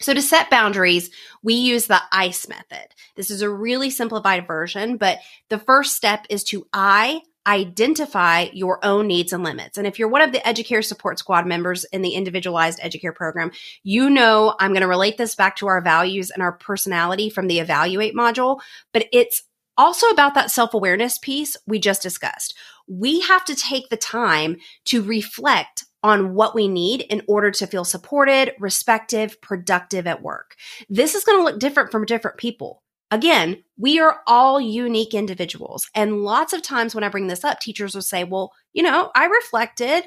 So 0.00 0.12
to 0.12 0.20
set 0.20 0.50
boundaries, 0.50 1.10
we 1.42 1.54
use 1.54 1.86
the 1.86 2.00
ICE 2.10 2.48
method. 2.48 2.88
This 3.16 3.30
is 3.30 3.40
a 3.40 3.48
really 3.48 3.88
simplified 3.88 4.46
version, 4.46 4.96
but 4.96 5.18
the 5.48 5.58
first 5.58 5.94
step 5.96 6.26
is 6.28 6.42
to 6.44 6.66
I 6.72 7.22
identify 7.46 8.46
your 8.52 8.84
own 8.84 9.06
needs 9.06 9.32
and 9.32 9.42
limits. 9.42 9.76
And 9.76 9.86
if 9.86 9.98
you're 9.98 10.08
one 10.08 10.22
of 10.22 10.32
the 10.32 10.38
Educare 10.40 10.84
Support 10.84 11.18
Squad 11.18 11.46
members 11.46 11.84
in 11.84 12.02
the 12.02 12.14
individualized 12.14 12.78
Educare 12.80 13.14
program, 13.14 13.50
you 13.82 14.08
know 14.10 14.54
I'm 14.60 14.72
going 14.72 14.82
to 14.82 14.88
relate 14.88 15.18
this 15.18 15.34
back 15.34 15.56
to 15.56 15.66
our 15.66 15.80
values 15.80 16.30
and 16.30 16.42
our 16.42 16.52
personality 16.52 17.30
from 17.30 17.48
the 17.48 17.58
evaluate 17.58 18.14
module, 18.14 18.60
but 18.92 19.06
it's 19.12 19.42
also 19.76 20.06
about 20.08 20.34
that 20.34 20.50
self 20.50 20.74
awareness 20.74 21.18
piece 21.18 21.56
we 21.66 21.78
just 21.78 22.02
discussed. 22.02 22.54
We 22.88 23.20
have 23.20 23.44
to 23.46 23.54
take 23.54 23.88
the 23.88 23.96
time 23.96 24.56
to 24.86 25.02
reflect 25.02 25.84
on 26.02 26.34
what 26.34 26.54
we 26.54 26.68
need 26.68 27.02
in 27.02 27.22
order 27.28 27.50
to 27.52 27.66
feel 27.66 27.84
supported, 27.84 28.52
respected, 28.58 29.36
productive 29.40 30.06
at 30.06 30.22
work. 30.22 30.56
This 30.88 31.14
is 31.14 31.24
going 31.24 31.38
to 31.38 31.44
look 31.44 31.60
different 31.60 31.92
from 31.92 32.04
different 32.04 32.38
people. 32.38 32.82
Again, 33.12 33.62
we 33.76 34.00
are 34.00 34.22
all 34.26 34.58
unique 34.58 35.12
individuals. 35.12 35.86
And 35.94 36.22
lots 36.22 36.54
of 36.54 36.62
times 36.62 36.94
when 36.94 37.04
I 37.04 37.10
bring 37.10 37.26
this 37.26 37.44
up, 37.44 37.60
teachers 37.60 37.94
will 37.94 38.00
say, 38.00 38.24
well, 38.24 38.54
you 38.72 38.82
know, 38.82 39.10
I 39.14 39.26
reflected 39.26 40.04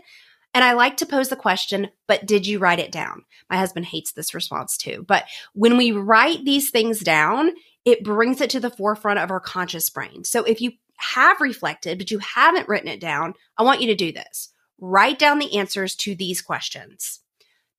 and 0.56 0.64
I 0.64 0.74
like 0.74 0.98
to 0.98 1.06
pose 1.06 1.30
the 1.30 1.36
question, 1.36 1.90
but 2.08 2.26
did 2.26 2.48
you 2.48 2.58
write 2.58 2.80
it 2.80 2.92
down? 2.92 3.24
My 3.48 3.58
husband 3.58 3.86
hates 3.86 4.14
this 4.14 4.34
response 4.34 4.76
too. 4.76 5.06
But 5.08 5.26
when 5.54 5.78
we 5.78 5.92
write 5.92 6.46
these 6.46 6.72
things 6.72 7.00
down, 7.02 7.52
it 7.86 8.04
brings 8.04 8.42
it 8.42 8.50
to 8.50 8.60
the 8.60 8.72
forefront 8.72 9.20
of 9.20 9.30
our 9.30 9.40
conscious 9.40 9.88
brain. 9.92 10.24
So 10.24 10.44
if 10.44 10.60
you 10.60 10.72
have 10.98 11.40
reflected, 11.40 12.00
but 12.00 12.10
you 12.10 12.18
haven't 12.18 12.68
written 12.68 12.88
it 12.88 13.00
down, 13.00 13.36
I 13.56 13.62
want 13.62 13.82
you 13.82 13.88
to 13.90 13.96
do 13.96 14.14
this. 14.14 14.50
Write 14.80 15.20
down 15.20 15.38
the 15.38 15.56
answers 15.60 15.96
to 15.98 16.16
these 16.16 16.42
questions. 16.42 17.20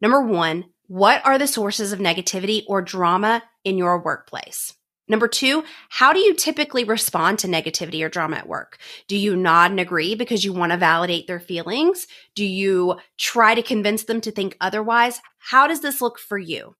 Number 0.00 0.22
one, 0.22 0.66
what 0.86 1.26
are 1.26 1.36
the 1.36 1.48
sources 1.48 1.92
of 1.92 1.98
negativity 1.98 2.62
or 2.68 2.80
drama 2.80 3.42
in 3.64 3.76
your 3.76 4.00
workplace? 4.00 4.72
Number 5.08 5.28
two, 5.28 5.62
how 5.88 6.12
do 6.12 6.18
you 6.18 6.34
typically 6.34 6.82
respond 6.82 7.38
to 7.40 7.46
negativity 7.46 8.04
or 8.04 8.08
drama 8.08 8.36
at 8.36 8.48
work? 8.48 8.78
Do 9.06 9.16
you 9.16 9.36
nod 9.36 9.70
and 9.70 9.78
agree 9.78 10.16
because 10.16 10.44
you 10.44 10.52
want 10.52 10.72
to 10.72 10.78
validate 10.78 11.26
their 11.26 11.38
feelings? 11.38 12.08
Do 12.34 12.44
you 12.44 12.96
try 13.16 13.54
to 13.54 13.62
convince 13.62 14.04
them 14.04 14.20
to 14.22 14.32
think 14.32 14.56
otherwise? 14.60 15.20
How 15.38 15.68
does 15.68 15.80
this 15.80 16.00
look 16.00 16.18
for 16.18 16.38
you? 16.38 16.74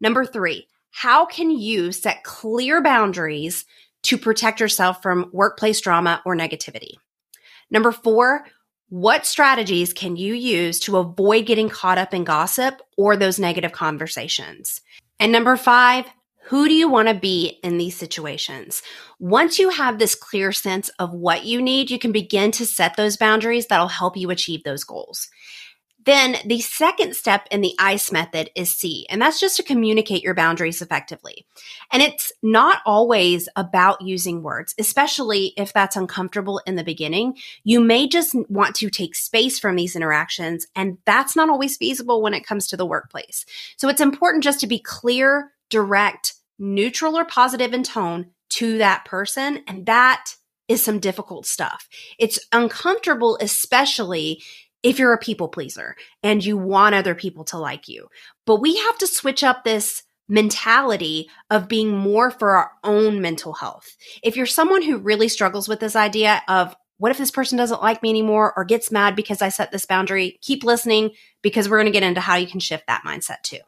Number 0.00 0.24
three, 0.24 0.68
how 0.90 1.26
can 1.26 1.50
you 1.50 1.92
set 1.92 2.24
clear 2.24 2.82
boundaries 2.82 3.66
to 4.04 4.16
protect 4.16 4.60
yourself 4.60 5.02
from 5.02 5.28
workplace 5.32 5.80
drama 5.80 6.22
or 6.24 6.34
negativity? 6.34 6.94
Number 7.70 7.92
four, 7.92 8.46
what 8.88 9.26
strategies 9.26 9.92
can 9.92 10.16
you 10.16 10.34
use 10.34 10.80
to 10.80 10.96
avoid 10.96 11.46
getting 11.46 11.68
caught 11.68 11.98
up 11.98 12.12
in 12.12 12.24
gossip 12.24 12.80
or 12.96 13.16
those 13.16 13.38
negative 13.38 13.70
conversations? 13.70 14.80
And 15.20 15.30
number 15.30 15.56
five, 15.56 16.06
who 16.44 16.68
do 16.68 16.74
you 16.74 16.88
want 16.88 17.08
to 17.08 17.14
be 17.14 17.58
in 17.62 17.78
these 17.78 17.96
situations? 17.96 18.82
Once 19.18 19.58
you 19.58 19.70
have 19.70 19.98
this 19.98 20.14
clear 20.14 20.52
sense 20.52 20.88
of 20.98 21.12
what 21.12 21.44
you 21.44 21.60
need, 21.60 21.90
you 21.90 21.98
can 21.98 22.12
begin 22.12 22.50
to 22.52 22.66
set 22.66 22.96
those 22.96 23.16
boundaries 23.16 23.66
that'll 23.66 23.88
help 23.88 24.16
you 24.16 24.30
achieve 24.30 24.64
those 24.64 24.84
goals. 24.84 25.28
Then 26.06 26.36
the 26.46 26.60
second 26.60 27.14
step 27.14 27.46
in 27.50 27.60
the 27.60 27.74
ICE 27.78 28.10
method 28.10 28.50
is 28.56 28.72
C, 28.72 29.06
and 29.10 29.20
that's 29.20 29.38
just 29.38 29.56
to 29.58 29.62
communicate 29.62 30.22
your 30.22 30.34
boundaries 30.34 30.80
effectively. 30.80 31.46
And 31.92 32.02
it's 32.02 32.32
not 32.42 32.78
always 32.86 33.50
about 33.54 34.00
using 34.00 34.42
words, 34.42 34.74
especially 34.78 35.52
if 35.58 35.74
that's 35.74 35.96
uncomfortable 35.96 36.62
in 36.66 36.76
the 36.76 36.84
beginning. 36.84 37.36
You 37.64 37.82
may 37.82 38.08
just 38.08 38.34
want 38.48 38.74
to 38.76 38.88
take 38.88 39.14
space 39.14 39.58
from 39.58 39.76
these 39.76 39.94
interactions, 39.94 40.66
and 40.74 40.96
that's 41.04 41.36
not 41.36 41.50
always 41.50 41.76
feasible 41.76 42.22
when 42.22 42.32
it 42.32 42.46
comes 42.46 42.66
to 42.68 42.78
the 42.78 42.86
workplace. 42.86 43.44
So 43.76 43.88
it's 43.90 44.00
important 44.00 44.42
just 44.42 44.60
to 44.60 44.66
be 44.66 44.78
clear, 44.78 45.52
direct, 45.70 46.34
neutral 46.58 47.16
or 47.16 47.24
positive 47.24 47.72
in 47.72 47.82
tone 47.82 48.32
to 48.50 48.78
that 48.78 49.04
person. 49.04 49.62
And 49.66 49.86
that 49.86 50.34
is 50.68 50.84
some 50.84 50.98
difficult 50.98 51.46
stuff. 51.46 51.88
It's 52.18 52.38
uncomfortable, 52.52 53.38
especially 53.40 54.42
if 54.82 54.98
you're 54.98 55.12
a 55.12 55.18
people 55.18 55.48
pleaser 55.48 55.96
and 56.22 56.44
you 56.44 56.56
want 56.56 56.94
other 56.94 57.14
people 57.14 57.44
to 57.46 57.58
like 57.58 57.88
you. 57.88 58.08
But 58.46 58.60
we 58.60 58.76
have 58.76 58.98
to 58.98 59.06
switch 59.06 59.42
up 59.42 59.64
this 59.64 60.02
mentality 60.28 61.28
of 61.50 61.68
being 61.68 61.90
more 61.90 62.30
for 62.30 62.50
our 62.56 62.70
own 62.84 63.20
mental 63.20 63.52
health. 63.52 63.96
If 64.22 64.36
you're 64.36 64.46
someone 64.46 64.82
who 64.82 64.98
really 64.98 65.28
struggles 65.28 65.68
with 65.68 65.80
this 65.80 65.96
idea 65.96 66.42
of, 66.48 66.74
what 66.98 67.10
if 67.10 67.18
this 67.18 67.30
person 67.30 67.56
doesn't 67.58 67.82
like 67.82 68.02
me 68.02 68.10
anymore 68.10 68.52
or 68.56 68.64
gets 68.64 68.92
mad 68.92 69.16
because 69.16 69.42
I 69.42 69.48
set 69.48 69.72
this 69.72 69.86
boundary? 69.86 70.38
Keep 70.42 70.64
listening 70.64 71.12
because 71.42 71.68
we're 71.68 71.78
going 71.78 71.86
to 71.86 71.98
get 71.98 72.02
into 72.02 72.20
how 72.20 72.36
you 72.36 72.46
can 72.46 72.60
shift 72.60 72.86
that 72.86 73.02
mindset 73.04 73.42
too. 73.42 73.58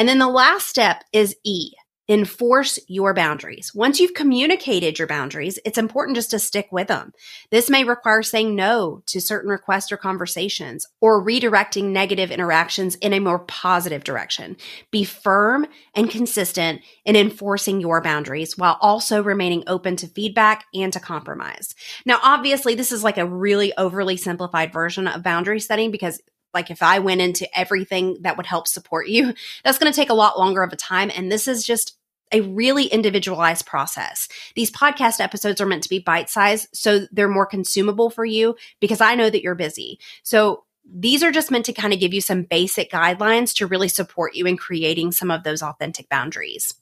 And 0.00 0.08
then 0.08 0.18
the 0.18 0.28
last 0.28 0.66
step 0.66 1.04
is 1.12 1.36
E, 1.44 1.72
enforce 2.08 2.78
your 2.88 3.12
boundaries. 3.12 3.74
Once 3.74 4.00
you've 4.00 4.14
communicated 4.14 4.98
your 4.98 5.06
boundaries, 5.06 5.58
it's 5.62 5.76
important 5.76 6.16
just 6.16 6.30
to 6.30 6.38
stick 6.38 6.68
with 6.72 6.88
them. 6.88 7.12
This 7.50 7.68
may 7.68 7.84
require 7.84 8.22
saying 8.22 8.56
no 8.56 9.02
to 9.08 9.20
certain 9.20 9.50
requests 9.50 9.92
or 9.92 9.98
conversations 9.98 10.86
or 11.02 11.22
redirecting 11.22 11.90
negative 11.90 12.30
interactions 12.30 12.94
in 12.94 13.12
a 13.12 13.20
more 13.20 13.40
positive 13.40 14.02
direction. 14.02 14.56
Be 14.90 15.04
firm 15.04 15.66
and 15.94 16.08
consistent 16.08 16.80
in 17.04 17.14
enforcing 17.14 17.78
your 17.78 18.00
boundaries 18.00 18.56
while 18.56 18.78
also 18.80 19.22
remaining 19.22 19.64
open 19.66 19.96
to 19.96 20.06
feedback 20.06 20.64
and 20.72 20.94
to 20.94 20.98
compromise. 20.98 21.74
Now, 22.06 22.20
obviously, 22.22 22.74
this 22.74 22.90
is 22.90 23.04
like 23.04 23.18
a 23.18 23.26
really 23.26 23.74
overly 23.76 24.16
simplified 24.16 24.72
version 24.72 25.06
of 25.06 25.22
boundary 25.22 25.60
setting 25.60 25.90
because 25.90 26.22
like 26.54 26.70
if 26.70 26.82
I 26.82 26.98
went 26.98 27.20
into 27.20 27.48
everything 27.58 28.18
that 28.22 28.36
would 28.36 28.46
help 28.46 28.66
support 28.66 29.08
you, 29.08 29.34
that's 29.64 29.78
going 29.78 29.92
to 29.92 29.96
take 29.96 30.10
a 30.10 30.14
lot 30.14 30.38
longer 30.38 30.62
of 30.62 30.72
a 30.72 30.76
time. 30.76 31.10
And 31.14 31.30
this 31.30 31.48
is 31.48 31.64
just 31.64 31.96
a 32.32 32.42
really 32.42 32.86
individualized 32.86 33.66
process. 33.66 34.28
These 34.54 34.70
podcast 34.70 35.20
episodes 35.20 35.60
are 35.60 35.66
meant 35.66 35.82
to 35.82 35.88
be 35.88 35.98
bite 35.98 36.30
sized 36.30 36.68
so 36.72 37.06
they're 37.10 37.28
more 37.28 37.46
consumable 37.46 38.08
for 38.08 38.24
you 38.24 38.56
because 38.80 39.00
I 39.00 39.16
know 39.16 39.28
that 39.28 39.42
you're 39.42 39.56
busy. 39.56 39.98
So 40.22 40.64
these 40.84 41.22
are 41.22 41.32
just 41.32 41.50
meant 41.50 41.66
to 41.66 41.72
kind 41.72 41.92
of 41.92 42.00
give 42.00 42.14
you 42.14 42.20
some 42.20 42.42
basic 42.42 42.90
guidelines 42.90 43.54
to 43.56 43.66
really 43.66 43.88
support 43.88 44.34
you 44.34 44.46
in 44.46 44.56
creating 44.56 45.12
some 45.12 45.30
of 45.30 45.42
those 45.42 45.62
authentic 45.62 46.08
boundaries. 46.08 46.74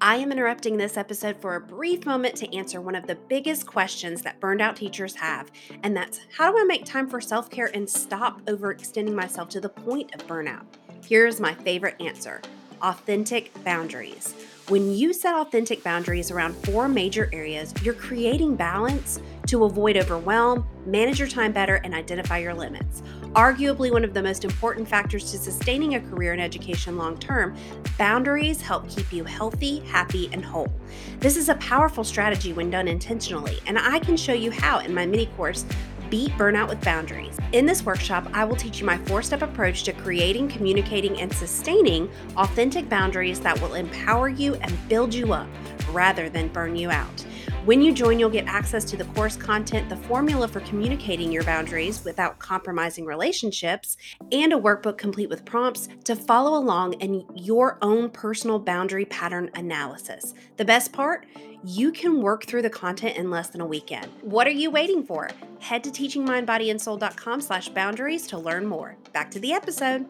I 0.00 0.16
am 0.16 0.30
interrupting 0.30 0.76
this 0.76 0.98
episode 0.98 1.38
for 1.40 1.54
a 1.54 1.60
brief 1.60 2.04
moment 2.04 2.34
to 2.36 2.54
answer 2.54 2.82
one 2.82 2.94
of 2.94 3.06
the 3.06 3.14
biggest 3.14 3.66
questions 3.66 4.20
that 4.22 4.38
burned 4.40 4.60
out 4.60 4.76
teachers 4.76 5.14
have, 5.14 5.50
and 5.82 5.96
that's 5.96 6.20
how 6.36 6.52
do 6.52 6.58
I 6.58 6.64
make 6.64 6.84
time 6.84 7.08
for 7.08 7.18
self 7.18 7.48
care 7.48 7.70
and 7.72 7.88
stop 7.88 8.42
overextending 8.42 9.14
myself 9.14 9.48
to 9.50 9.60
the 9.60 9.70
point 9.70 10.14
of 10.14 10.26
burnout? 10.26 10.66
Here's 11.06 11.40
my 11.40 11.54
favorite 11.54 11.96
answer 11.98 12.42
authentic 12.82 13.52
boundaries. 13.64 14.34
When 14.68 14.94
you 14.94 15.14
set 15.14 15.34
authentic 15.34 15.82
boundaries 15.82 16.30
around 16.30 16.54
four 16.56 16.88
major 16.88 17.30
areas, 17.32 17.72
you're 17.82 17.94
creating 17.94 18.54
balance 18.54 19.18
to 19.46 19.64
avoid 19.64 19.96
overwhelm, 19.96 20.66
manage 20.84 21.18
your 21.18 21.28
time 21.28 21.52
better, 21.52 21.76
and 21.76 21.94
identify 21.94 22.36
your 22.36 22.52
limits. 22.52 23.02
Arguably, 23.36 23.92
one 23.92 24.02
of 24.02 24.14
the 24.14 24.22
most 24.22 24.46
important 24.46 24.88
factors 24.88 25.30
to 25.30 25.36
sustaining 25.36 25.96
a 25.96 26.00
career 26.00 26.32
in 26.32 26.40
education 26.40 26.96
long 26.96 27.18
term, 27.18 27.54
boundaries 27.98 28.62
help 28.62 28.88
keep 28.88 29.12
you 29.12 29.24
healthy, 29.24 29.80
happy, 29.80 30.30
and 30.32 30.42
whole. 30.42 30.72
This 31.20 31.36
is 31.36 31.50
a 31.50 31.54
powerful 31.56 32.02
strategy 32.02 32.54
when 32.54 32.70
done 32.70 32.88
intentionally, 32.88 33.58
and 33.66 33.78
I 33.78 33.98
can 33.98 34.16
show 34.16 34.32
you 34.32 34.50
how 34.50 34.78
in 34.78 34.94
my 34.94 35.04
mini 35.04 35.26
course, 35.36 35.66
Beat 36.08 36.30
Burnout 36.38 36.70
with 36.70 36.80
Boundaries. 36.80 37.36
In 37.52 37.66
this 37.66 37.82
workshop, 37.84 38.26
I 38.32 38.46
will 38.46 38.56
teach 38.56 38.80
you 38.80 38.86
my 38.86 38.96
four 38.96 39.20
step 39.20 39.42
approach 39.42 39.82
to 39.82 39.92
creating, 39.92 40.48
communicating, 40.48 41.20
and 41.20 41.30
sustaining 41.30 42.08
authentic 42.38 42.88
boundaries 42.88 43.38
that 43.40 43.60
will 43.60 43.74
empower 43.74 44.30
you 44.30 44.54
and 44.54 44.88
build 44.88 45.12
you 45.12 45.34
up 45.34 45.48
rather 45.92 46.30
than 46.30 46.48
burn 46.48 46.74
you 46.74 46.90
out. 46.90 47.26
When 47.66 47.82
you 47.82 47.92
join, 47.92 48.20
you'll 48.20 48.30
get 48.30 48.46
access 48.46 48.84
to 48.84 48.96
the 48.96 49.06
course 49.06 49.34
content, 49.34 49.88
the 49.88 49.96
formula 49.96 50.46
for 50.46 50.60
communicating 50.60 51.32
your 51.32 51.42
boundaries 51.42 52.04
without 52.04 52.38
compromising 52.38 53.04
relationships, 53.04 53.96
and 54.30 54.52
a 54.52 54.56
workbook 54.56 54.96
complete 54.96 55.28
with 55.28 55.44
prompts 55.44 55.88
to 56.04 56.14
follow 56.14 56.56
along 56.56 56.92
in 57.00 57.26
your 57.34 57.78
own 57.82 58.08
personal 58.08 58.60
boundary 58.60 59.04
pattern 59.04 59.50
analysis. 59.54 60.32
The 60.58 60.64
best 60.64 60.92
part? 60.92 61.26
You 61.64 61.90
can 61.90 62.22
work 62.22 62.44
through 62.44 62.62
the 62.62 62.70
content 62.70 63.16
in 63.16 63.32
less 63.32 63.48
than 63.48 63.60
a 63.60 63.66
weekend. 63.66 64.12
What 64.22 64.46
are 64.46 64.50
you 64.50 64.70
waiting 64.70 65.02
for? 65.02 65.28
Head 65.58 65.82
to 65.82 65.90
teachingmindbodyandsoul.com 65.90 67.40
slash 67.40 67.68
boundaries 67.70 68.28
to 68.28 68.38
learn 68.38 68.64
more. 68.64 68.96
Back 69.12 69.28
to 69.32 69.40
the 69.40 69.52
episode. 69.52 70.06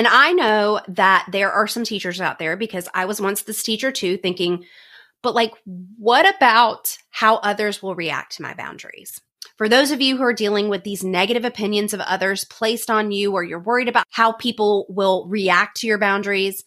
And 0.00 0.08
I 0.08 0.32
know 0.32 0.80
that 0.88 1.28
there 1.30 1.52
are 1.52 1.66
some 1.66 1.84
teachers 1.84 2.22
out 2.22 2.38
there 2.38 2.56
because 2.56 2.88
I 2.94 3.04
was 3.04 3.20
once 3.20 3.42
this 3.42 3.62
teacher 3.62 3.92
too, 3.92 4.16
thinking, 4.16 4.64
but 5.22 5.34
like, 5.34 5.52
what 5.98 6.24
about 6.34 6.96
how 7.10 7.36
others 7.36 7.82
will 7.82 7.94
react 7.94 8.36
to 8.36 8.42
my 8.42 8.54
boundaries? 8.54 9.20
For 9.58 9.68
those 9.68 9.90
of 9.90 10.00
you 10.00 10.16
who 10.16 10.22
are 10.22 10.32
dealing 10.32 10.70
with 10.70 10.84
these 10.84 11.04
negative 11.04 11.44
opinions 11.44 11.92
of 11.92 12.00
others 12.00 12.44
placed 12.44 12.88
on 12.88 13.12
you, 13.12 13.34
or 13.34 13.44
you're 13.44 13.60
worried 13.60 13.90
about 13.90 14.06
how 14.08 14.32
people 14.32 14.86
will 14.88 15.26
react 15.28 15.76
to 15.80 15.86
your 15.86 15.98
boundaries, 15.98 16.64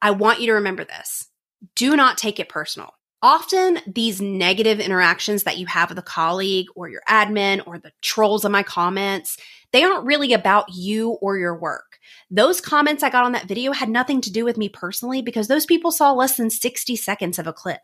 I 0.00 0.12
want 0.12 0.38
you 0.38 0.46
to 0.46 0.52
remember 0.52 0.84
this. 0.84 1.26
Do 1.74 1.96
not 1.96 2.18
take 2.18 2.38
it 2.38 2.48
personal. 2.48 2.92
Often, 3.20 3.80
these 3.88 4.20
negative 4.20 4.78
interactions 4.78 5.42
that 5.42 5.58
you 5.58 5.66
have 5.66 5.88
with 5.88 5.98
a 5.98 6.02
colleague 6.02 6.66
or 6.76 6.88
your 6.88 7.02
admin 7.08 7.66
or 7.66 7.80
the 7.80 7.90
trolls 8.00 8.44
in 8.44 8.52
my 8.52 8.62
comments, 8.62 9.38
they 9.76 9.84
aren't 9.84 10.06
really 10.06 10.32
about 10.32 10.72
you 10.72 11.10
or 11.20 11.36
your 11.36 11.54
work. 11.54 11.98
Those 12.30 12.62
comments 12.62 13.02
I 13.02 13.10
got 13.10 13.24
on 13.24 13.32
that 13.32 13.46
video 13.46 13.72
had 13.72 13.90
nothing 13.90 14.22
to 14.22 14.32
do 14.32 14.42
with 14.42 14.56
me 14.56 14.70
personally 14.70 15.20
because 15.20 15.48
those 15.48 15.66
people 15.66 15.90
saw 15.90 16.12
less 16.12 16.38
than 16.38 16.48
60 16.48 16.96
seconds 16.96 17.38
of 17.38 17.46
a 17.46 17.52
clip 17.52 17.82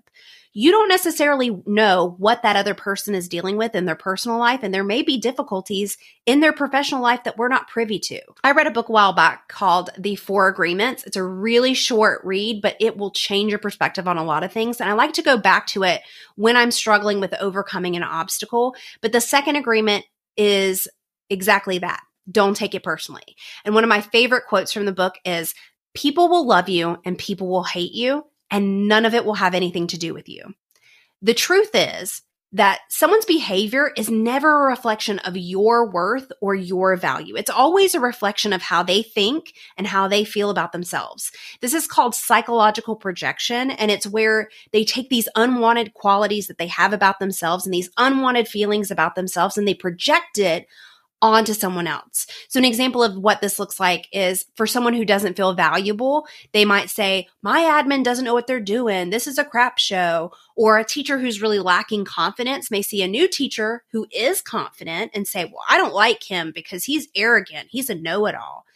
you 0.55 0.71
don't 0.71 0.89
necessarily 0.89 1.63
know 1.67 2.15
what 2.19 2.43
that 2.43 2.57
other 2.57 2.75
person 2.75 3.15
is 3.15 3.29
dealing 3.29 3.57
with 3.57 3.75
in 3.75 3.87
their 3.87 3.97
personal 3.97 4.39
life. 4.39 4.61
And 4.63 4.73
there 4.73 4.85
may 4.85 5.03
be 5.03 5.17
difficulties 5.17 5.97
in 6.27 6.41
their 6.41 6.53
professional 6.53 7.01
life 7.01 7.25
that 7.25 7.39
we're 7.39 7.49
not 7.49 7.69
privy 7.69 7.99
to. 8.01 8.21
I 8.45 8.53
read 8.53 8.67
a 8.67 8.73
book 8.73 8.91
a 8.91 8.93
while 8.93 9.15
back 9.15 9.49
called 9.49 9.91
The 9.99 10.15
Four 10.15 10.49
Agreements. 10.49 11.05
It's 11.05 11.17
a 11.17 11.23
really 11.23 11.73
short 11.73 12.21
read, 12.23 12.61
but 12.61 12.77
it 12.81 12.99
will 12.99 13.13
change 13.13 13.51
your 13.51 13.59
perspective 13.59 14.07
on 14.07 14.19
a 14.19 14.25
lot 14.25 14.45
of 14.45 14.53
things. 14.53 14.81
And 14.81 14.91
I 14.91 14.93
like 14.93 15.15
to 15.15 15.23
go 15.23 15.39
back 15.39 15.67
to 15.69 15.85
it 15.85 16.03
when 16.37 16.57
I'm 16.57 16.71
struggling 16.71 17.21
with 17.21 17.35
overcoming 17.41 17.97
an 17.97 18.03
obstacle. 18.03 18.75
But 19.01 19.13
the 19.13 19.23
second 19.23 19.57
agreement 19.57 20.05
is 20.37 20.87
exactly 21.33 21.79
that. 21.79 22.01
Don't 22.31 22.57
take 22.57 22.75
it 22.75 22.85
personally. 22.85 23.37
And 23.65 23.75
one 23.75 23.85
of 23.85 23.89
my 23.89 24.01
favorite 24.01 24.45
quotes 24.49 24.73
from 24.73 24.85
the 24.85 24.93
book 24.93 25.15
is 25.25 25.55
people 25.95 26.29
will 26.29 26.47
love 26.47 26.69
you 26.69 26.99
and 27.05 27.19
people 27.19 27.49
will 27.49 27.65
hate 27.65 27.93
you 27.93 28.25
and 28.51 28.87
none 28.87 29.05
of 29.05 29.15
it 29.15 29.25
will 29.25 29.35
have 29.35 29.55
anything 29.55 29.87
to 29.89 29.99
do 29.99 30.15
with 30.15 30.29
you. 30.29 30.55
The 31.21 31.35
truth 31.35 31.71
is 31.75 32.23
that 32.55 32.81
someone's 32.91 33.25
behavior 33.25 33.93
is 33.97 34.11
never 34.11 34.67
a 34.67 34.69
reflection 34.69 35.19
of 35.21 35.37
your 35.37 35.91
worth 35.91 36.31
or 36.43 36.55
your 36.55 36.97
value. 36.97 37.35
It's 37.35 37.49
always 37.49 37.95
a 37.95 38.01
reflection 38.01 38.53
of 38.53 38.61
how 38.61 38.83
they 38.83 39.03
think 39.03 39.55
and 39.79 39.87
how 39.87 40.07
they 40.07 40.25
feel 40.25 40.51
about 40.51 40.73
themselves. 40.73 41.33
This 41.63 41.73
is 41.73 41.87
called 41.87 42.15
psychological 42.15 42.95
projection, 42.95 43.71
and 43.71 43.91
it's 43.91 44.07
where 44.07 44.51
they 44.71 44.85
take 44.85 45.09
these 45.09 45.31
unwanted 45.35 45.95
qualities 45.95 46.47
that 46.49 46.59
they 46.59 46.67
have 46.67 46.93
about 46.93 47.21
themselves 47.21 47.65
and 47.65 47.73
these 47.73 47.91
unwanted 47.97 48.47
feelings 48.47 48.91
about 48.91 49.15
themselves 49.15 49.57
and 49.57 49.67
they 49.67 49.75
project 49.75 50.39
it 50.39 50.67
onto 51.23 51.55
someone 51.55 51.87
else. 51.87 52.27
So 52.49 52.59
an 52.59 52.65
example 52.65 53.03
of 53.03 53.17
what 53.17 53.41
this 53.41 53.59
looks 53.59 53.79
like 53.79 54.09
is 54.13 54.45
for 54.57 54.67
someone 54.67 54.93
who 54.93 55.05
doesn't 55.05 55.37
feel 55.37 55.55
valuable, 55.55 56.27
they 56.53 56.65
might 56.65 56.91
say, 56.91 57.29
my 57.43 57.61
admin 57.61 58.03
doesn't 58.03 58.25
know 58.25 58.35
what 58.35 58.49
they're 58.49 58.61
doing. 58.61 59.11
This 59.11 59.29
is 59.29 59.39
a 59.39 59.45
crap 59.45 59.79
show. 59.79 60.33
Or 60.57 60.79
a 60.79 60.85
teacher 60.85 61.19
who's 61.19 61.41
really 61.41 61.61
lacking 61.61 62.05
confidence 62.05 62.71
may 62.71 62.83
see 62.83 63.03
a 63.03 63.09
new 63.09 63.29
teacher 63.29 63.85
who 63.93 64.07
is 64.11 64.43
confident 64.43 65.13
and 65.15 65.27
say, 65.27 65.45
well, 65.45 65.63
I 65.69 65.79
don't 65.79 65.95
like 65.95 66.25
him 66.25 66.53
because 66.53 66.85
he's 66.85 67.09
arrogant. 67.15 67.69
He's 67.71 67.89
a 67.89 67.95
know-it-all. 67.95 68.67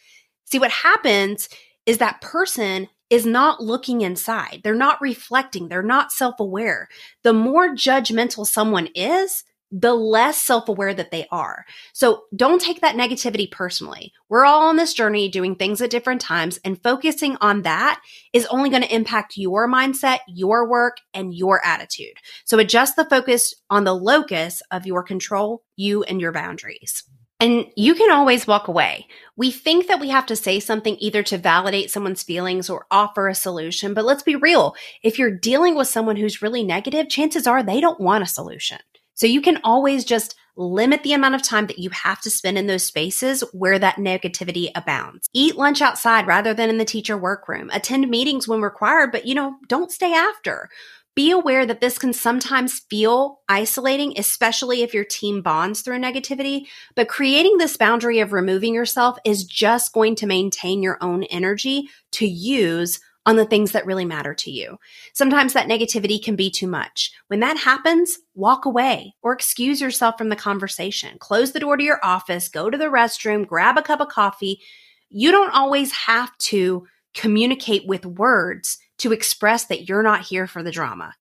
See 0.45 0.57
what 0.57 0.71
happens 0.71 1.49
is 1.85 1.97
that 1.97 2.21
person 2.21 2.87
is 3.09 3.25
not 3.25 3.61
looking 3.61 4.01
inside. 4.01 4.61
They're 4.63 4.73
not 4.73 5.01
reflecting. 5.01 5.67
They're 5.67 5.83
not 5.83 6.11
self 6.11 6.39
aware. 6.39 6.87
The 7.23 7.33
more 7.33 7.69
judgmental 7.69 8.45
someone 8.47 8.87
is, 8.95 9.43
the 9.71 9.93
less 9.93 10.41
self 10.41 10.69
aware 10.69 10.93
that 10.93 11.11
they 11.11 11.27
are. 11.31 11.65
So 11.93 12.23
don't 12.35 12.61
take 12.61 12.81
that 12.81 12.95
negativity 12.95 13.49
personally. 13.49 14.13
We're 14.29 14.45
all 14.45 14.67
on 14.67 14.75
this 14.75 14.93
journey 14.93 15.29
doing 15.29 15.55
things 15.55 15.81
at 15.81 15.89
different 15.89 16.21
times, 16.21 16.59
and 16.63 16.81
focusing 16.81 17.37
on 17.41 17.63
that 17.63 18.01
is 18.33 18.45
only 18.47 18.69
going 18.69 18.83
to 18.83 18.95
impact 18.95 19.37
your 19.37 19.67
mindset, 19.67 20.19
your 20.27 20.69
work, 20.69 20.97
and 21.13 21.33
your 21.33 21.65
attitude. 21.65 22.15
So 22.45 22.59
adjust 22.59 22.95
the 22.95 23.05
focus 23.05 23.53
on 23.69 23.83
the 23.83 23.95
locus 23.95 24.61
of 24.71 24.85
your 24.85 25.03
control, 25.03 25.63
you, 25.75 26.03
and 26.03 26.21
your 26.21 26.31
boundaries. 26.31 27.03
And 27.39 27.67
you 27.75 27.93
can 27.93 28.11
always 28.11 28.47
walk 28.47 28.67
away. 28.67 29.05
We 29.35 29.51
think 29.51 29.87
that 29.87 29.99
we 29.99 30.09
have 30.09 30.25
to 30.27 30.35
say 30.35 30.59
something 30.59 30.97
either 30.99 31.21
to 31.23 31.37
validate 31.37 31.91
someone's 31.91 32.23
feelings 32.23 32.67
or 32.67 32.87
offer 32.89 33.27
a 33.27 33.35
solution. 33.35 33.93
But 33.93 34.05
let's 34.05 34.23
be 34.23 34.35
real. 34.35 34.75
If 35.03 35.19
you're 35.19 35.37
dealing 35.37 35.75
with 35.75 35.87
someone 35.87 36.15
who's 36.15 36.41
really 36.41 36.63
negative, 36.63 37.09
chances 37.09 37.45
are 37.45 37.61
they 37.61 37.79
don't 37.79 38.01
want 38.01 38.23
a 38.23 38.27
solution. 38.27 38.79
So 39.17 39.25
you 39.25 39.41
can 39.41 39.59
always 39.63 40.05
just 40.05 40.35
limit 40.55 41.01
the 41.01 41.13
amount 41.13 41.35
of 41.35 41.41
time 41.41 41.65
that 41.67 41.79
you 41.79 41.89
have 41.89 42.21
to 42.21 42.29
spend 42.29 42.57
in 42.57 42.67
those 42.67 42.83
spaces 42.83 43.43
where 43.51 43.79
that 43.79 43.95
negativity 43.95 44.69
abounds. 44.75 45.27
Eat 45.33 45.55
lunch 45.55 45.81
outside 45.81 46.27
rather 46.27 46.53
than 46.53 46.69
in 46.69 46.77
the 46.77 46.85
teacher 46.85 47.17
workroom. 47.17 47.69
Attend 47.73 48.09
meetings 48.09 48.47
when 48.47 48.61
required, 48.61 49.11
but 49.11 49.25
you 49.25 49.33
know, 49.33 49.55
don't 49.67 49.91
stay 49.91 50.13
after. 50.13 50.69
Be 51.15 51.31
aware 51.31 51.65
that 51.65 51.81
this 51.81 51.97
can 51.97 52.13
sometimes 52.13 52.81
feel 52.91 53.39
isolating, 53.49 54.13
especially 54.19 54.83
if 54.83 54.93
your 54.93 55.03
team 55.03 55.41
bonds 55.41 55.81
through 55.81 55.97
negativity. 55.97 56.67
But 56.95 57.09
creating 57.09 57.57
this 57.57 57.75
boundary 57.75 58.19
of 58.19 58.33
removing 58.33 58.75
yourself 58.75 59.17
is 59.25 59.43
just 59.43 59.93
going 59.93 60.13
to 60.17 60.27
maintain 60.27 60.83
your 60.83 60.99
own 61.01 61.23
energy 61.23 61.89
to 62.13 62.27
use 62.27 62.99
on 63.27 63.35
the 63.35 63.45
things 63.45 63.73
that 63.73 63.85
really 63.85 64.05
matter 64.05 64.33
to 64.33 64.49
you. 64.49 64.79
Sometimes 65.13 65.51
that 65.51 65.67
negativity 65.67 66.23
can 66.23 66.37
be 66.37 66.49
too 66.49 66.65
much. 66.65 67.11
When 67.27 67.41
that 67.41 67.57
happens, 67.57 68.17
walk 68.35 68.65
away 68.65 69.13
or 69.21 69.33
excuse 69.33 69.81
yourself 69.81 70.17
from 70.17 70.29
the 70.29 70.35
conversation. 70.37 71.17
Close 71.19 71.51
the 71.51 71.59
door 71.59 71.75
to 71.75 71.83
your 71.83 71.99
office, 72.03 72.47
go 72.47 72.69
to 72.69 72.77
the 72.77 72.85
restroom, 72.85 73.45
grab 73.45 73.77
a 73.77 73.81
cup 73.81 73.99
of 73.99 74.07
coffee, 74.07 74.61
You 75.09 75.31
don't 75.31 75.53
always 75.53 75.91
have 75.91 76.37
to 76.37 76.87
communicate 77.13 77.85
with 77.85 78.05
words 78.05 78.77
to 78.99 79.11
express 79.11 79.65
that 79.65 79.87
you're 79.87 80.03
not 80.03 80.21
here 80.21 80.47
for 80.47 80.63
the 80.63 80.71
drama. 80.71 81.13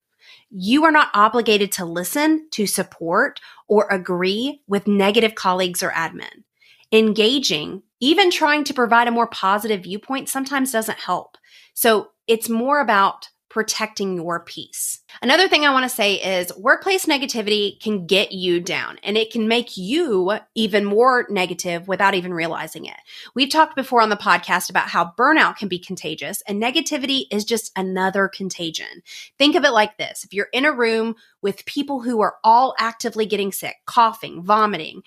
You 0.51 0.85
are 0.85 0.93
not 0.93 1.11
obligated 1.13 1.73
to 1.73 1.85
listen, 1.85 2.49
to 2.53 2.67
support, 2.67 3.41
or 3.67 3.89
agree 3.91 4.63
with 4.69 4.87
negative 4.87 5.35
colleagues 5.35 5.83
or 5.83 5.91
admin. 5.91 6.45
Engaging, 6.93 7.83
even 8.01 8.31
trying 8.31 8.65
to 8.65 8.75
provide 8.75 9.09
a 9.09 9.13
more 9.13 9.27
positive 9.27 9.83
viewpoint, 9.83 10.29
sometimes 10.29 10.73
doesn't 10.73 10.99
help. 10.99 11.37
So 11.75 12.09
it's 12.27 12.49
more 12.49 12.81
about 12.81 13.29
protecting 13.57 14.17
your 14.17 14.41
peace. 14.41 15.01
Another 15.23 15.49
thing 15.49 15.65
I 15.65 15.73
want 15.73 15.85
to 15.85 15.97
say 15.97 16.17
is 16.17 16.55
workplace 16.59 17.07
negativity 17.07 17.81
can 17.81 18.07
get 18.07 18.33
you 18.33 18.61
down 18.61 18.99
and 19.03 19.17
it 19.17 19.31
can 19.31 19.49
make 19.49 19.79
you 19.79 20.35
even 20.55 20.85
more 20.85 21.27
negative 21.31 21.89
without 21.89 22.15
even 22.15 22.35
realizing 22.35 22.85
it. 22.85 22.99
We've 23.35 23.49
talked 23.49 23.75
before 23.75 24.03
on 24.03 24.11
the 24.11 24.17
podcast 24.17 24.69
about 24.69 24.91
how 24.91 25.15
burnout 25.17 25.57
can 25.57 25.69
be 25.69 25.79
contagious 25.79 26.43
and 26.47 26.63
negativity 26.63 27.25
is 27.31 27.47
just 27.47 27.73
another 27.77 28.29
contagion. 28.29 29.03
Think 29.39 29.57
of 29.57 29.65
it 29.65 29.71
like 29.71 29.97
this. 29.97 30.23
If 30.23 30.35
you're 30.35 30.49
in 30.53 30.67
a 30.67 30.73
room 30.73 31.15
with 31.41 31.65
people 31.65 32.03
who 32.03 32.21
are 32.21 32.35
all 32.45 32.75
actively 32.79 33.25
getting 33.25 33.53
sick, 33.53 33.77
coughing, 33.87 34.43
vomiting, 34.43 35.01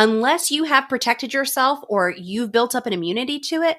unless 0.00 0.50
you 0.50 0.64
have 0.64 0.88
protected 0.88 1.34
yourself 1.34 1.80
or 1.86 2.08
you've 2.10 2.50
built 2.50 2.74
up 2.74 2.86
an 2.86 2.92
immunity 2.94 3.38
to 3.38 3.62
it, 3.62 3.76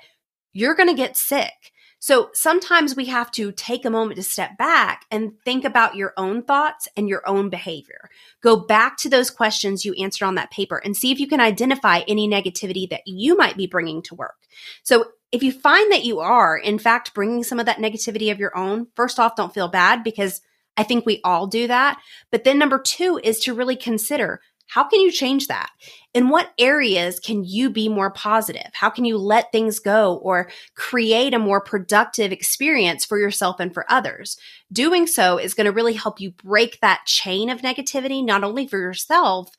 you're 0.53 0.75
going 0.75 0.87
to 0.87 0.93
get 0.93 1.17
sick. 1.17 1.71
So 1.97 2.29
sometimes 2.33 2.95
we 2.95 3.05
have 3.05 3.31
to 3.31 3.51
take 3.51 3.85
a 3.85 3.89
moment 3.89 4.17
to 4.17 4.23
step 4.23 4.55
back 4.57 5.05
and 5.09 5.33
think 5.43 5.65
about 5.65 5.95
your 5.95 6.13
own 6.17 6.43
thoughts 6.43 6.87
and 6.95 7.09
your 7.09 7.27
own 7.27 7.49
behavior. 7.49 8.09
Go 8.41 8.55
back 8.55 8.97
to 8.97 9.09
those 9.09 9.31
questions 9.31 9.83
you 9.83 9.95
answered 9.95 10.25
on 10.25 10.35
that 10.35 10.51
paper 10.51 10.77
and 10.77 10.95
see 10.95 11.11
if 11.11 11.19
you 11.19 11.27
can 11.27 11.39
identify 11.39 12.01
any 12.07 12.29
negativity 12.29 12.87
that 12.89 13.01
you 13.07 13.35
might 13.35 13.57
be 13.57 13.65
bringing 13.65 14.03
to 14.03 14.15
work. 14.15 14.37
So 14.83 15.05
if 15.31 15.41
you 15.41 15.51
find 15.51 15.91
that 15.91 16.05
you 16.05 16.19
are, 16.19 16.55
in 16.55 16.77
fact, 16.77 17.15
bringing 17.15 17.43
some 17.43 17.59
of 17.59 17.65
that 17.65 17.77
negativity 17.77 18.31
of 18.31 18.39
your 18.39 18.55
own, 18.55 18.87
first 18.95 19.19
off, 19.19 19.35
don't 19.35 19.53
feel 19.53 19.69
bad 19.69 20.03
because 20.03 20.41
I 20.77 20.83
think 20.83 21.05
we 21.05 21.21
all 21.23 21.47
do 21.47 21.67
that. 21.67 21.99
But 22.31 22.43
then 22.43 22.59
number 22.59 22.79
two 22.79 23.19
is 23.23 23.39
to 23.41 23.53
really 23.53 23.75
consider 23.75 24.41
how 24.71 24.85
can 24.85 25.01
you 25.01 25.11
change 25.11 25.47
that? 25.47 25.69
In 26.13 26.29
what 26.29 26.53
areas 26.57 27.19
can 27.19 27.43
you 27.43 27.69
be 27.69 27.89
more 27.89 28.09
positive? 28.09 28.71
How 28.71 28.89
can 28.89 29.03
you 29.03 29.17
let 29.17 29.51
things 29.51 29.79
go 29.79 30.15
or 30.23 30.49
create 30.75 31.33
a 31.33 31.39
more 31.39 31.59
productive 31.59 32.31
experience 32.31 33.03
for 33.03 33.19
yourself 33.19 33.59
and 33.59 33.73
for 33.73 33.85
others? 33.91 34.37
Doing 34.71 35.07
so 35.07 35.37
is 35.37 35.53
going 35.53 35.65
to 35.65 35.73
really 35.73 35.91
help 35.91 36.21
you 36.21 36.31
break 36.31 36.79
that 36.79 37.01
chain 37.05 37.49
of 37.49 37.59
negativity, 37.59 38.23
not 38.23 38.45
only 38.45 38.65
for 38.65 38.79
yourself, 38.79 39.49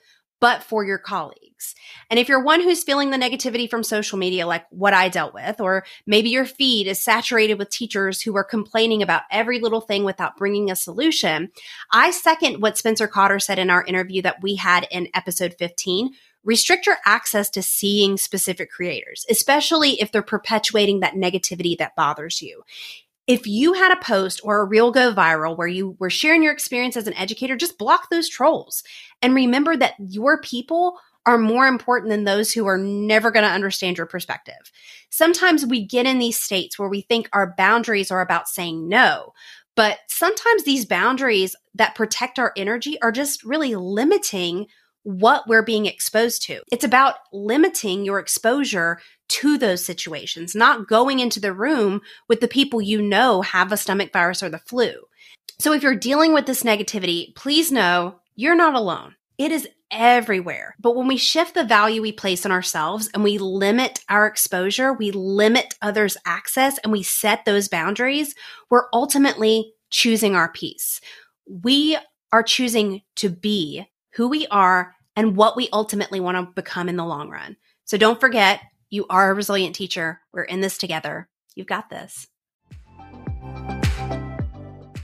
but 0.43 0.65
for 0.65 0.85
your 0.85 0.99
colleagues. 0.99 1.77
And 2.11 2.19
if 2.19 2.29
you're 2.29 2.43
one 2.43 2.61
who's 2.61 2.83
feeling 2.83 3.11
the 3.11 3.17
negativity 3.17 3.71
from 3.71 3.85
social 3.85 4.19
media, 4.19 4.45
like 4.45 4.67
what 4.71 4.93
I 4.93 5.09
dealt 5.09 5.33
with, 5.33 5.61
or 5.61 5.85
maybe 6.05 6.31
your 6.31 6.47
feed 6.47 6.89
is 6.89 7.01
saturated 7.01 7.61
with 7.61 7.71
teachers 7.71 8.21
who 8.21 8.37
are 8.37 8.43
complaining 8.43 9.05
about 9.05 9.23
every 9.31 9.61
little 9.61 9.81
thing 9.81 10.03
without 10.03 10.37
bringing 10.37 10.69
a 10.69 10.75
solution, 10.75 11.53
I 11.93 12.11
second 12.11 12.61
what 12.61 12.77
Spencer 12.77 13.07
Cotter 13.07 13.39
said 13.39 13.61
in 13.61 13.71
our 13.71 13.85
interview 13.85 14.21
that 14.23 14.43
we 14.43 14.57
had 14.57 14.89
in 14.91 15.07
episode 15.15 15.55
15 15.61 16.11
restrict 16.43 16.87
your 16.87 16.97
access 17.07 17.49
to 17.51 17.63
seeing 17.63 18.17
specific 18.17 18.69
creators, 18.69 19.25
especially 19.31 20.01
if 20.01 20.11
they're 20.11 20.23
perpetuating 20.23 20.99
that 20.99 21.15
negativity 21.15 21.79
that 21.79 21.95
bothers 21.95 22.43
you 22.43 22.65
if 23.27 23.47
you 23.47 23.75
had 23.75 23.93
a 23.93 24.03
post 24.03 24.41
or 24.43 24.61
a 24.61 24.65
reel 24.65 24.91
go 24.91 25.13
viral 25.15 25.57
where 25.57 25.69
you 25.69 25.97
were 25.99 26.11
sharing 26.11 26.43
your 26.43 26.53
experience 26.53 26.97
as 26.97 27.07
an 27.07 27.15
educator, 27.15 27.57
just 27.57 27.79
block 27.79 28.11
those 28.11 28.29
trolls 28.29 28.83
and 29.21 29.35
remember 29.35 29.77
that 29.77 29.95
your 29.99 30.41
people 30.41 30.99
are 31.25 31.39
more 31.39 31.67
important 31.69 32.11
than 32.11 32.25
those 32.25 32.53
who 32.53 32.67
are 32.67 32.79
never 32.79 33.31
going 33.31 33.45
to 33.45 33.51
understand 33.51 33.97
your 33.97 34.07
perspective. 34.07 34.73
Sometimes 35.11 35.65
we 35.65 35.87
get 35.87 36.07
in 36.07 36.19
these 36.19 36.39
states 36.39 36.79
where 36.79 36.89
we 36.89 37.03
think 37.03 37.29
our 37.33 37.55
boundaries 37.57 38.11
are 38.11 38.21
about 38.21 38.49
saying 38.49 38.89
no, 38.89 39.33
but 39.77 39.99
sometimes 40.09 40.65
these 40.65 40.85
boundaries 40.85 41.55
that 41.75 41.95
protect 41.95 42.39
our 42.39 42.53
energy 42.57 43.01
are 43.03 43.13
just 43.13 43.45
really 43.45 43.77
limiting 43.77 44.67
what 45.05 45.49
we're 45.49 45.65
being 45.65 45.87
exposed 45.87 46.43
to. 46.43 46.61
It's 46.71 46.85
about 46.85 47.17
limiting 47.33 48.05
your 48.05 48.19
exposure 48.19 49.01
to 49.33 49.57
those 49.57 49.85
situations, 49.85 50.55
not 50.55 50.89
going 50.89 51.19
into 51.19 51.41
the 51.41 51.53
room 51.55 52.03
with 52.29 52.41
the 52.41 52.49
people 52.49 52.83
you 52.83 53.01
know 53.01 53.41
have 53.41 53.73
a 53.73 53.77
stomach 53.77 54.13
virus 54.13 54.43
or 54.43 54.51
the 54.51 54.59
flu. 54.59 54.93
So 55.59 55.73
if 55.73 55.83
you're 55.83 55.97
dealing 55.97 56.35
with 56.35 56.47
this 56.47 56.63
negativity, 56.63 57.35
please 57.35 57.73
know 57.73 58.21
you're 58.37 58.55
not 58.55 58.75
alone. 58.75 59.17
It 59.39 59.51
is 59.51 59.67
everywhere. 59.91 60.75
But 60.81 60.97
when 60.97 61.07
we 61.07 61.17
shift 61.17 61.55
the 61.55 61.65
value 61.65 62.03
we 62.03 62.13
place 62.13 62.45
on 62.45 62.53
ourselves 62.53 63.11
and 63.15 63.25
we 63.25 63.39
limit 63.39 64.01
our 64.09 64.27
exposure, 64.27 64.93
we 64.93 65.11
limit 65.13 65.75
others' 65.81 66.17
access, 66.27 66.79
and 66.79 66.93
we 66.93 67.03
set 67.03 67.45
those 67.45 67.69
boundaries, 67.69 68.35
we're 68.71 68.89
ultimately 68.93 69.73
choosing 69.91 70.35
our 70.35 70.51
peace. 70.53 71.01
We 71.47 71.97
are 72.33 72.43
choosing 72.43 73.03
to 73.17 73.31
be 73.31 73.87
who 74.15 74.29
we 74.29 74.47
are, 74.49 74.95
and 75.17 75.37
what 75.37 75.57
we 75.57 75.69
ultimately 75.73 76.21
want 76.21 76.37
to 76.37 76.53
become 76.55 76.89
in 76.89 76.97
the 76.97 77.05
long 77.05 77.31
run. 77.31 77.57
So 77.85 77.97
don't 77.97 78.21
forget, 78.21 78.61
you 78.93 79.07
are 79.09 79.31
a 79.31 79.35
resilient 79.35 79.75
teacher. 79.75 80.21
We're 80.35 80.43
in 80.43 80.61
this 80.61 80.77
together. 80.77 81.31
You've 81.57 81.67
got 81.67 81.89
this. 81.89 82.27